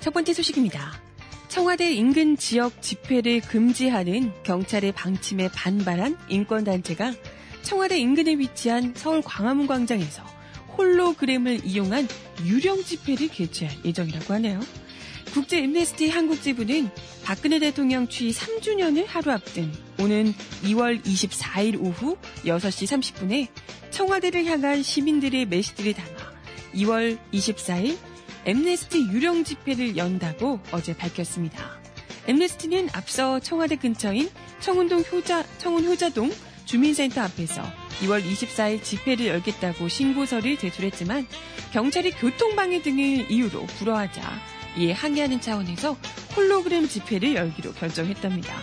첫 0.00 0.14
번째 0.14 0.32
소식입니다. 0.32 0.92
청와대 1.48 1.92
인근 1.92 2.38
지역 2.38 2.80
집회를 2.80 3.42
금지하는 3.42 4.32
경찰의 4.42 4.92
방침에 4.92 5.50
반발한 5.54 6.16
인권단체가 6.30 7.12
청와대 7.60 7.98
인근에 7.98 8.38
위치한 8.38 8.94
서울 8.96 9.20
광화문 9.20 9.66
광장에서 9.66 10.24
홀로그램을 10.78 11.66
이용한 11.66 12.08
유령 12.46 12.82
집회를 12.82 13.28
개최할 13.28 13.76
예정이라고 13.84 14.32
하네요. 14.34 14.60
국제 15.32 15.62
엠네스티 15.62 16.10
한국 16.10 16.42
지부는 16.42 16.90
박근혜 17.24 17.58
대통령 17.58 18.06
취임 18.06 18.32
3주년을 18.32 19.06
하루 19.06 19.32
앞둔 19.32 19.72
오는 19.98 20.34
2월 20.62 21.02
24일 21.02 21.80
오후 21.80 22.18
6시 22.44 23.14
30분에 23.14 23.48
청와대를 23.90 24.44
향한 24.44 24.82
시민들의 24.82 25.46
메시지를 25.46 25.94
담아 25.94 26.32
2월 26.74 27.18
24일 27.32 27.96
엠네스티 28.44 29.08
유령 29.10 29.44
집회를 29.44 29.96
연다고 29.96 30.60
어제 30.70 30.94
밝혔습니다. 30.94 31.80
엠네스티는 32.26 32.90
앞서 32.92 33.40
청와대 33.40 33.76
근처인 33.76 34.28
청운동 34.60 35.00
효자, 35.00 35.44
청운 35.56 35.86
효자동 35.86 36.30
주민센터 36.66 37.22
앞에서 37.22 37.62
2월 38.02 38.22
24일 38.22 38.82
집회를 38.82 39.28
열겠다고 39.28 39.88
신고서를 39.88 40.58
제출했지만 40.58 41.26
경찰이 41.72 42.10
교통방해 42.12 42.82
등을 42.82 43.30
이유로 43.30 43.64
불허하자 43.78 44.51
이에 44.76 44.92
항의하는 44.92 45.40
차원에서 45.40 45.96
홀로그램 46.36 46.88
집회를 46.88 47.34
열기로 47.34 47.72
결정했답니다. 47.72 48.54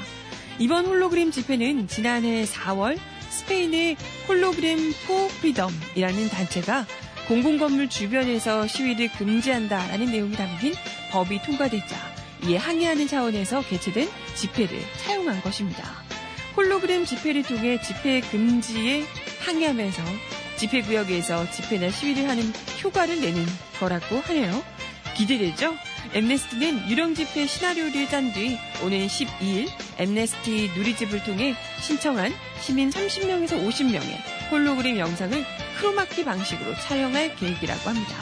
이번 0.58 0.86
홀로그램 0.86 1.32
집회는 1.32 1.88
지난해 1.88 2.44
4월 2.46 2.98
스페인의 3.30 3.96
홀로그램 4.28 4.94
포 5.08 5.28
프리덤이라는 5.28 6.30
단체가 6.30 6.86
공공건물 7.28 7.90
주변에서 7.90 8.68
시위를 8.68 9.10
금지한다라는 9.12 10.08
내용이 10.08 10.34
담긴 10.34 10.74
법이 11.12 11.42
통과되자 11.44 11.96
이에 12.48 12.58
항의하는 12.58 13.08
차원에서 13.08 13.62
개최된 13.62 14.10
집회를 14.36 14.80
차용한 14.98 15.42
것입니다. 15.42 15.84
홀로그램 16.58 17.06
집회를 17.06 17.44
통해 17.44 17.80
집회 17.82 18.20
금지에 18.22 19.06
항의하면서 19.46 20.04
집회구역에서 20.58 21.50
집회나 21.52 21.92
시위를 21.92 22.28
하는 22.28 22.52
효과를 22.84 23.22
내는 23.22 23.46
거라고 23.80 24.18
하네요. 24.20 24.64
기대되죠? 25.16 25.76
엠네스티는 26.14 26.90
유령 26.90 27.14
집회 27.14 27.46
시나리오를 27.46 28.08
짠 28.10 28.34
뒤 28.34 28.58
오는 28.84 29.08
12일 29.08 29.70
엠네스티 29.98 30.72
누리집을 30.76 31.24
통해 31.24 31.56
신청한 31.82 32.34
시민 32.62 32.90
30명에서 32.90 33.64
50명의 33.68 34.52
홀로그램 34.52 34.98
영상을 34.98 35.46
크로마키 35.78 36.26
방식으로 36.26 36.76
촬영할 36.76 37.36
계획이라고 37.36 37.90
합니다. 37.90 38.16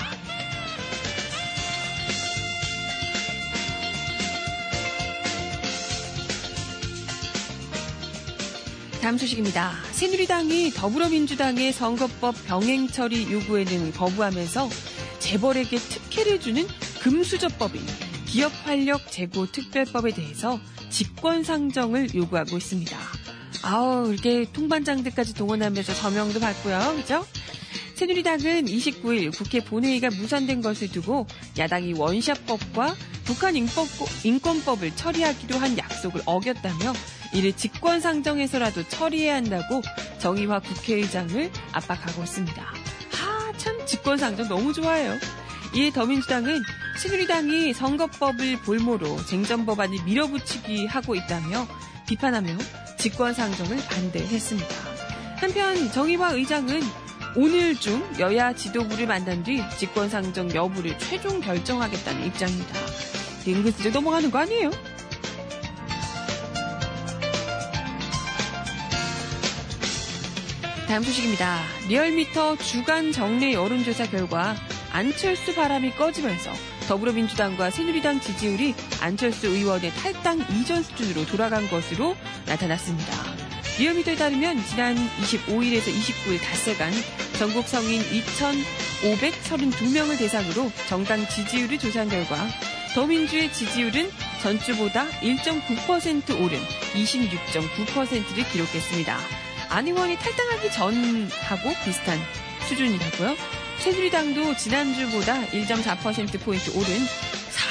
다음 9.02 9.18
소식입니다. 9.18 9.72
새누리당이 9.92 10.72
더불어민주당의 10.72 11.72
선거법 11.72 12.36
병행 12.46 12.88
처리 12.88 13.32
요구에 13.32 13.64
는 13.64 13.94
거부하면서 13.94 14.70
재벌에게 15.20 15.78
특혜를 15.78 16.40
주는 16.42 16.68
금수저법인 17.08 17.82
기업 18.26 18.52
활력 18.66 19.10
제고 19.10 19.50
특별법에 19.50 20.12
대해서 20.12 20.60
직권 20.90 21.42
상정을 21.42 22.14
요구하고 22.14 22.58
있습니다. 22.58 22.98
아우, 23.64 24.12
이렇게 24.12 24.46
통반장들까지 24.52 25.34
동원하면서 25.36 25.94
서명도 25.94 26.42
받고요. 26.42 26.96
그죠? 26.98 27.26
새누리당은 27.96 28.66
29일 28.66 29.34
국회 29.38 29.64
본회의가 29.64 30.10
무산된 30.10 30.62
것을 30.62 30.92
두고 30.92 31.28
야당이 31.58 31.94
원샷법과 31.94 32.94
북한 33.24 33.56
인권법, 33.56 34.84
을 34.84 34.94
처리하기로 34.94 35.60
한 35.60 35.78
약속을 35.78 36.24
어겼다며 36.26 36.92
이를 37.34 37.54
직권상정해서라도 37.54 38.86
처리해야 38.90 39.36
한다고 39.36 39.82
정의화 40.20 40.60
국회의장을 40.60 41.52
압박하고 41.72 42.24
있습니다. 42.24 42.62
하, 42.62 43.58
참 43.58 43.86
직권상정 43.86 44.50
너무 44.50 44.74
좋아요. 44.74 45.18
이에 45.74 45.92
더민주당은 45.92 46.62
새누리당이 46.98 47.74
선거법을 47.74 48.62
볼모로 48.62 49.24
쟁점 49.26 49.68
법안을 49.68 50.04
밀어붙이기 50.04 50.88
하고 50.88 51.14
있다며 51.14 51.68
비판하며 52.08 52.58
직권상정을 52.98 53.78
반대했습니다. 53.86 54.76
한편 55.36 55.92
정의화 55.92 56.32
의장은 56.32 56.82
오늘 57.36 57.76
중 57.76 58.04
여야 58.18 58.52
지도부를 58.54 59.06
만난 59.06 59.44
뒤 59.44 59.62
직권상정 59.78 60.56
여부를 60.56 60.98
최종 60.98 61.40
결정하겠다는 61.40 62.26
입장입니다. 62.26 62.74
은근슬쩍 63.48 63.94
넘어가는 63.94 64.32
거 64.32 64.40
아니에요? 64.40 64.72
다음 70.88 71.04
소식입니다. 71.04 71.62
리얼미터 71.90 72.58
주간 72.58 73.12
정례 73.12 73.54
여론조사 73.54 74.08
결과 74.08 74.56
안철수 74.92 75.54
바람이 75.54 75.92
꺼지면서 75.92 76.77
더불어민주당과 76.88 77.70
새누리당 77.70 78.20
지지율이 78.20 78.76
안철수 79.02 79.48
의원의 79.48 79.92
탈당 79.92 80.40
이전 80.52 80.84
수준으로 80.84 81.26
돌아간 81.26 81.70
것으로 81.70 82.16
나타났습니다. 82.46 83.14
리얼미터에 83.80 84.16
따르면 84.16 84.64
지난 84.66 84.96
25일에서 84.96 85.84
29일 85.84 86.42
닷새간 86.42 86.92
전국 87.38 87.68
성인 87.68 88.02
2,532명을 88.02 90.18
대상으로 90.18 90.72
정당 90.88 91.24
지지율을 91.28 91.78
조사한 91.78 92.10
결과 92.10 92.48
더민주의 92.96 93.54
지지율은 93.54 94.10
전주보다 94.42 95.08
1.9% 95.22 96.42
오른 96.42 96.60
26.9%를 96.96 98.44
기록했습니다. 98.52 99.16
안 99.70 99.86
의원이 99.86 100.18
탈당하기 100.18 100.72
전하고 100.72 101.70
비슷한 101.86 102.18
수준이라고요. 102.68 103.36
새누리당도 103.80 104.56
지난주보다 104.58 105.42
1.4%포인트 105.48 106.72
오른 106.78 107.06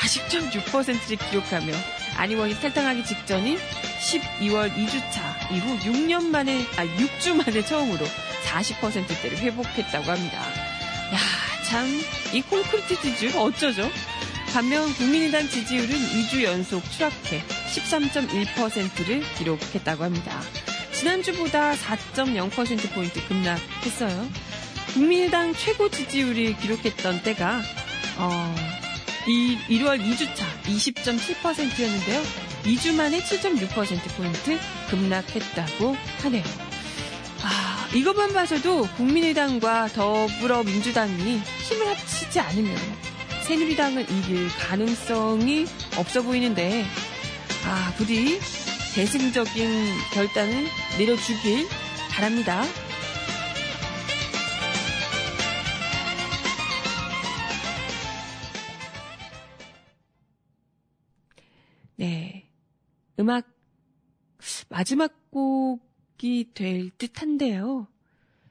40.6%를 0.07 1.17
기록하며 1.17 1.73
안희원이 2.17 2.55
탈당하기 2.61 3.05
직전인 3.05 3.59
12월 3.59 4.75
2주차 4.75 5.53
이후 5.53 5.79
6년 5.81 6.27
만에, 6.27 6.65
아, 6.77 6.85
6주 6.85 7.35
만에 7.35 7.63
처음으로 7.63 8.07
40%대를 8.45 9.39
회복했다고 9.39 10.11
합니다. 10.11 10.39
야, 10.39 11.19
참, 11.65 11.87
이 12.33 12.41
콘크리트 12.43 13.01
지지율 13.01 13.37
어쩌죠? 13.37 13.91
반면 14.53 14.93
국민의당 14.95 15.47
지지율은 15.49 15.89
2주 15.89 16.43
연속 16.45 16.83
추락해 16.91 17.43
13.1%를 17.75 19.23
기록했다고 19.35 20.05
합니다. 20.05 20.41
지난주보다 20.93 21.75
4.0%포인트 21.75 23.27
급락했어요. 23.29 24.46
국민의당 24.93 25.55
최고 25.55 25.89
지지율을 25.91 26.57
기록했던 26.57 27.23
때가, 27.23 27.61
어, 28.19 28.55
이 29.29 29.59
1월 29.69 30.01
2주차 30.01 30.45
20.7%였는데요. 30.65 32.23
2주 32.65 32.95
만에 32.95 33.21
7.6%포인트 33.21 34.59
급락했다고 34.89 35.97
하네요. 36.23 36.45
아, 37.43 37.89
이것만 37.95 38.33
봐서도 38.33 38.89
국민의당과 38.97 39.89
더불어민주당이 39.89 41.41
힘을 41.69 41.89
합치지 41.89 42.41
않으면 42.41 42.77
새누리당을 43.43 44.03
이길 44.03 44.49
가능성이 44.49 45.67
없어 45.97 46.23
보이는데, 46.23 46.85
아, 47.65 47.93
부디 47.97 48.41
대승적인 48.95 49.87
결단을 50.13 50.67
내려주길 50.99 51.69
바랍니다. 52.11 52.65
음악 63.27 63.45
마지막 64.69 65.33
곡이 65.33 66.53
될 66.55 66.91
듯한데요. 66.91 67.89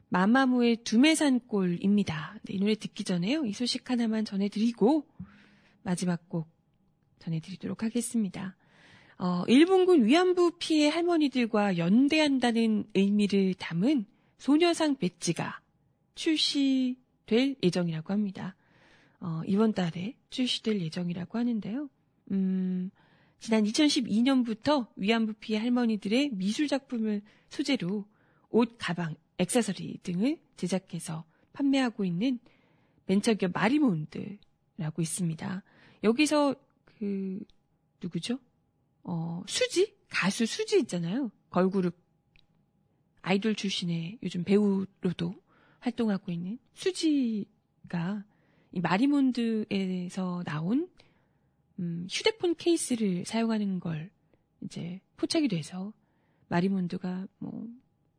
마마무의 0.10 0.84
두메산골입니다. 0.84 2.40
네, 2.44 2.54
이 2.54 2.60
노래 2.60 2.76
듣기 2.76 3.06
전에요. 3.06 3.46
이 3.46 3.54
소식 3.54 3.90
하나만 3.90 4.26
전해드리고 4.26 5.08
마지막 5.82 6.28
곡 6.28 6.50
전해드리도록 7.20 7.84
하겠습니다. 7.84 8.58
어, 9.18 9.46
일본군 9.48 10.04
위안부 10.04 10.58
피해 10.60 10.90
할머니들과 10.90 11.78
연대한다는 11.78 12.84
의미를 12.96 13.54
담은 13.54 14.06
소녀상 14.38 14.98
배지가 14.98 15.62
출시될 16.16 17.56
예정이라고 17.64 18.12
합니다. 18.12 18.58
어, 19.22 19.42
이번 19.48 19.72
달에 19.72 20.18
출시될 20.32 20.82
예정이라고 20.82 21.38
하는데요. 21.38 21.90
음, 22.32 22.92
지난 23.46 23.64
2012년부터 23.64 24.88
위안부 24.96 25.34
피해 25.34 25.60
할머니들의 25.60 26.32
미술 26.34 26.68
작품을 26.68 27.22
소재로 27.50 28.04
옷, 28.50 28.76
가방, 28.80 29.14
액세서리 29.38 30.00
등을 30.02 30.40
제작해서 30.58 31.26
판매하고 31.54 32.06
있는 32.06 32.40
벤처기업 33.06 33.52
마리몬드라고 33.54 35.00
있습니다. 35.00 35.64
여기서 36.02 36.56
그 36.98 37.40
누구죠? 38.02 38.40
어, 39.04 39.44
수지? 39.46 39.94
가수 40.10 40.48
수지 40.48 40.80
있잖아요. 40.80 41.30
걸그룹 41.52 41.96
아이돌 43.22 43.54
출신의 43.54 44.18
요즘 44.24 44.44
배우로도 44.44 45.36
활동하고 45.82 46.32
있는 46.32 46.58
수지가 46.74 48.26
이 48.72 48.80
마리몬드에서 48.80 50.42
나온 50.48 50.90
음, 51.80 52.08
휴대폰 52.10 52.56
케이스를 52.56 53.26
사용하는 53.26 53.80
걸 53.80 54.10
이제 54.62 55.02
포착이 55.18 55.48
돼서 55.48 55.94
마리몬드가 56.48 57.28
뭐 57.40 57.68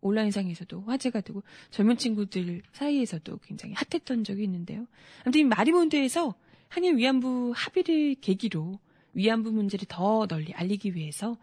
온라인상에서도 0.00 0.82
화제가 0.82 1.20
되고 1.20 1.42
젊은 1.70 1.96
친구들 1.96 2.62
사이에서도 2.72 3.38
굉장히 3.38 3.74
핫했던 3.74 4.24
적이 4.24 4.44
있는데요. 4.44 4.86
아무튼 5.22 5.40
이 5.40 5.44
마리몬드에서 5.44 6.34
한일 6.68 6.96
위안부 6.96 7.52
합의를 7.54 8.16
계기로 8.16 8.78
위안부 9.14 9.52
문제를 9.52 9.86
더 9.88 10.26
널리 10.26 10.52
알리기 10.52 10.94
위해서 10.94 11.36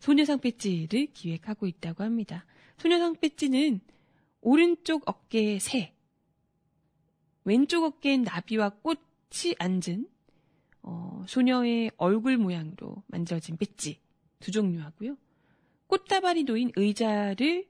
소녀상 0.00 0.40
배지를 0.40 1.06
기획하고 1.12 1.66
있다고 1.66 2.02
합니다. 2.02 2.44
소녀상 2.78 3.14
배지는 3.14 3.80
오른쪽 4.40 5.08
어깨에 5.08 5.60
새, 5.60 5.94
왼쪽 7.44 7.84
어깨엔 7.84 8.22
나비와 8.22 8.70
꽃이 8.70 9.54
앉은 9.58 10.08
어, 10.82 11.24
소녀의 11.26 11.92
얼굴 11.96 12.36
모양으로 12.36 13.02
만들어진 13.06 13.56
배지 13.56 14.00
두 14.40 14.50
종류하고요. 14.50 15.16
꽃다발이 15.86 16.44
놓인 16.44 16.72
의자를 16.76 17.68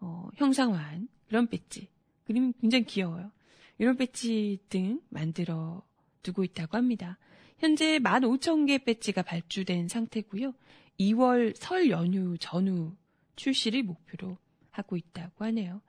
어, 0.00 0.28
형상화한 0.36 1.08
그런 1.28 1.46
배지. 1.48 1.88
그림이 2.24 2.52
굉장히 2.60 2.84
귀여워요. 2.84 3.30
이런 3.78 3.96
배지 3.96 4.58
등 4.68 5.00
만들어 5.08 5.82
두고 6.22 6.44
있다고 6.44 6.76
합니다. 6.76 7.18
현재 7.58 7.98
15,000개 7.98 8.84
배지가 8.84 9.22
발주된 9.22 9.88
상태고요. 9.88 10.54
2월 10.98 11.54
설 11.56 11.90
연휴 11.90 12.36
전후 12.38 12.94
출시를 13.36 13.82
목표로 13.82 14.38
하고 14.70 14.96
있다고 14.96 15.44
하네요. 15.46 15.80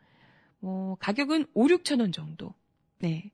뭐 0.60 0.96
가격은 0.96 1.48
5, 1.54 1.68
6천 1.68 2.00
원 2.00 2.12
정도. 2.12 2.54
네. 3.00 3.32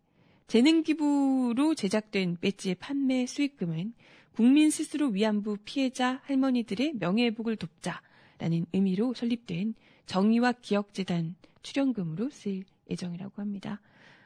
재능 0.47 0.83
기부로 0.83 1.75
제작된 1.75 2.37
배지의 2.39 2.75
판매 2.75 3.25
수익금은 3.25 3.93
국민 4.31 4.69
스스로 4.69 5.07
위안부 5.07 5.57
피해자 5.65 6.21
할머니들의 6.23 6.93
명예회복을 6.99 7.57
돕자라는 7.57 8.65
의미로 8.71 9.13
설립된 9.13 9.73
정의와 10.05 10.53
기억재단 10.53 11.35
출연금으로 11.63 12.29
쓰일 12.29 12.63
예정이라고 12.89 13.41
합니다. 13.41 13.81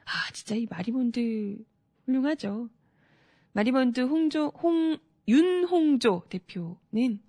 아, 0.05 0.31
진짜 0.31 0.53
이 0.53 0.67
마리몬드 0.69 1.57
훌륭하죠. 2.05 2.69
마리몬드 3.53 4.01
홍조, 4.01 4.53
홍, 4.61 4.99
윤홍조 5.27 6.25
대표는 6.29 7.19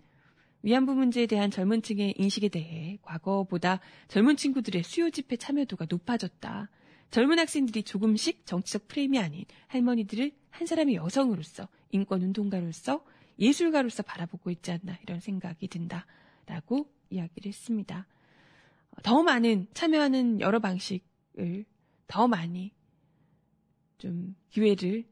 위안부 0.62 0.94
문제에 0.94 1.26
대한 1.26 1.50
젊은 1.50 1.80
층의 1.80 2.16
인식에 2.18 2.50
대해 2.50 2.98
과거보다 3.00 3.80
젊은 4.08 4.36
친구들의 4.36 4.82
수요 4.82 5.08
집회 5.08 5.36
참여도가 5.36 5.86
높아졌다. 5.88 6.68
젊은 7.12 7.38
학생들이 7.38 7.82
조금씩 7.82 8.46
정치적 8.46 8.88
프레임이 8.88 9.18
아닌 9.18 9.44
할머니들을 9.68 10.32
한 10.48 10.66
사람의 10.66 10.94
여성으로서 10.94 11.68
인권 11.90 12.22
운동가로서 12.22 13.04
예술가로서 13.38 14.02
바라보고 14.02 14.50
있지 14.50 14.72
않나 14.72 14.98
이런 15.02 15.20
생각이 15.20 15.68
든다라고 15.68 16.90
이야기를 17.10 17.50
했습니다. 17.50 18.06
더 19.02 19.22
많은 19.22 19.66
참여하는 19.74 20.40
여러 20.40 20.58
방식을 20.58 21.66
더 22.06 22.28
많이 22.28 22.72
좀 23.98 24.34
기회를 24.48 25.04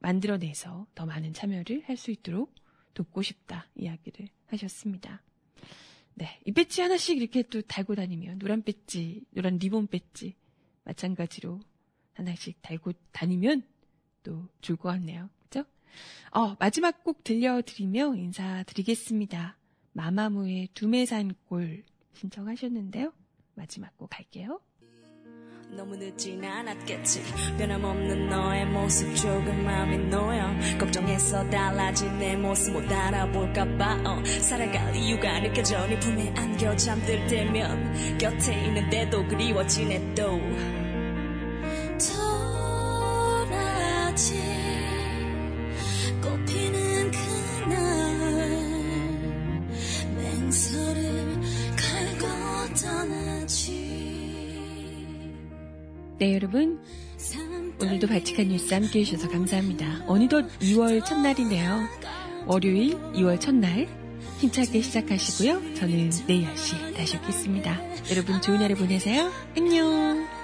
만들어내서 0.00 0.88
더 0.96 1.06
많은 1.06 1.32
참여를 1.32 1.84
할 1.86 1.96
수 1.96 2.10
있도록 2.10 2.52
돕고 2.94 3.22
싶다 3.22 3.68
이야기를 3.76 4.28
하셨습니다. 4.46 5.22
네, 6.14 6.40
이 6.44 6.50
배지 6.50 6.80
하나씩 6.80 7.18
이렇게 7.18 7.42
또 7.44 7.62
달고 7.62 7.94
다니면 7.94 8.40
노란 8.40 8.62
배지, 8.62 9.22
노란 9.30 9.58
리본 9.58 9.86
배지 9.86 10.34
마찬가지로 10.86 11.60
하나씩 12.14 12.62
달고 12.62 12.92
다니면 13.12 13.62
또 14.22 14.48
좋을 14.60 14.76
것 14.76 14.88
같네요. 14.90 15.28
그죠? 15.42 15.64
어, 16.32 16.56
마지막 16.58 17.04
곡 17.04 17.22
들려드리며 17.22 18.14
인사드리겠습니다. 18.16 19.58
마마무의 19.92 20.68
두메산골 20.74 21.84
신청하셨는데요. 22.14 23.12
마지막 23.54 23.96
곡 23.96 24.10
갈게요. 24.10 24.60
너무 25.70 25.96
늦진 25.96 26.44
않았겠지 26.44 27.22
변함없는 27.58 28.28
너의 28.28 28.66
모습 28.66 29.14
조금 29.16 29.64
마음이 29.64 29.98
놓여 30.08 30.54
걱정해서 30.78 31.48
달라진 31.50 32.18
내 32.18 32.36
모습 32.36 32.72
못 32.72 32.90
알아볼까봐 32.90 34.02
어, 34.06 34.24
살아갈 34.24 34.94
이유가 34.94 35.40
느껴져 35.40 35.84
네 35.86 35.98
품에 35.98 36.32
안겨 36.36 36.74
잠들 36.76 37.26
때면 37.26 38.18
곁에 38.18 38.66
있는데도 38.66 39.26
그리워지네 39.26 40.14
또 40.14 40.38
여러분. 56.56 56.80
오늘도 57.78 58.06
발칙한 58.06 58.48
뉴스 58.48 58.72
함께 58.72 59.00
해주셔서 59.00 59.28
감사합니다. 59.28 60.04
어느덧 60.06 60.48
2월 60.60 61.04
첫날이네요. 61.04 61.86
월요일 62.46 62.96
2월 63.12 63.38
첫날 63.38 63.86
힘차게 64.38 64.80
시작하시고요. 64.80 65.74
저는 65.74 66.10
내일 66.26 66.46
10시 66.46 66.96
다시 66.96 67.18
오겠습니다. 67.18 67.78
여러분 68.10 68.40
좋은 68.40 68.58
하루 68.58 68.74
보내세요. 68.74 69.30
안녕. 69.54 70.35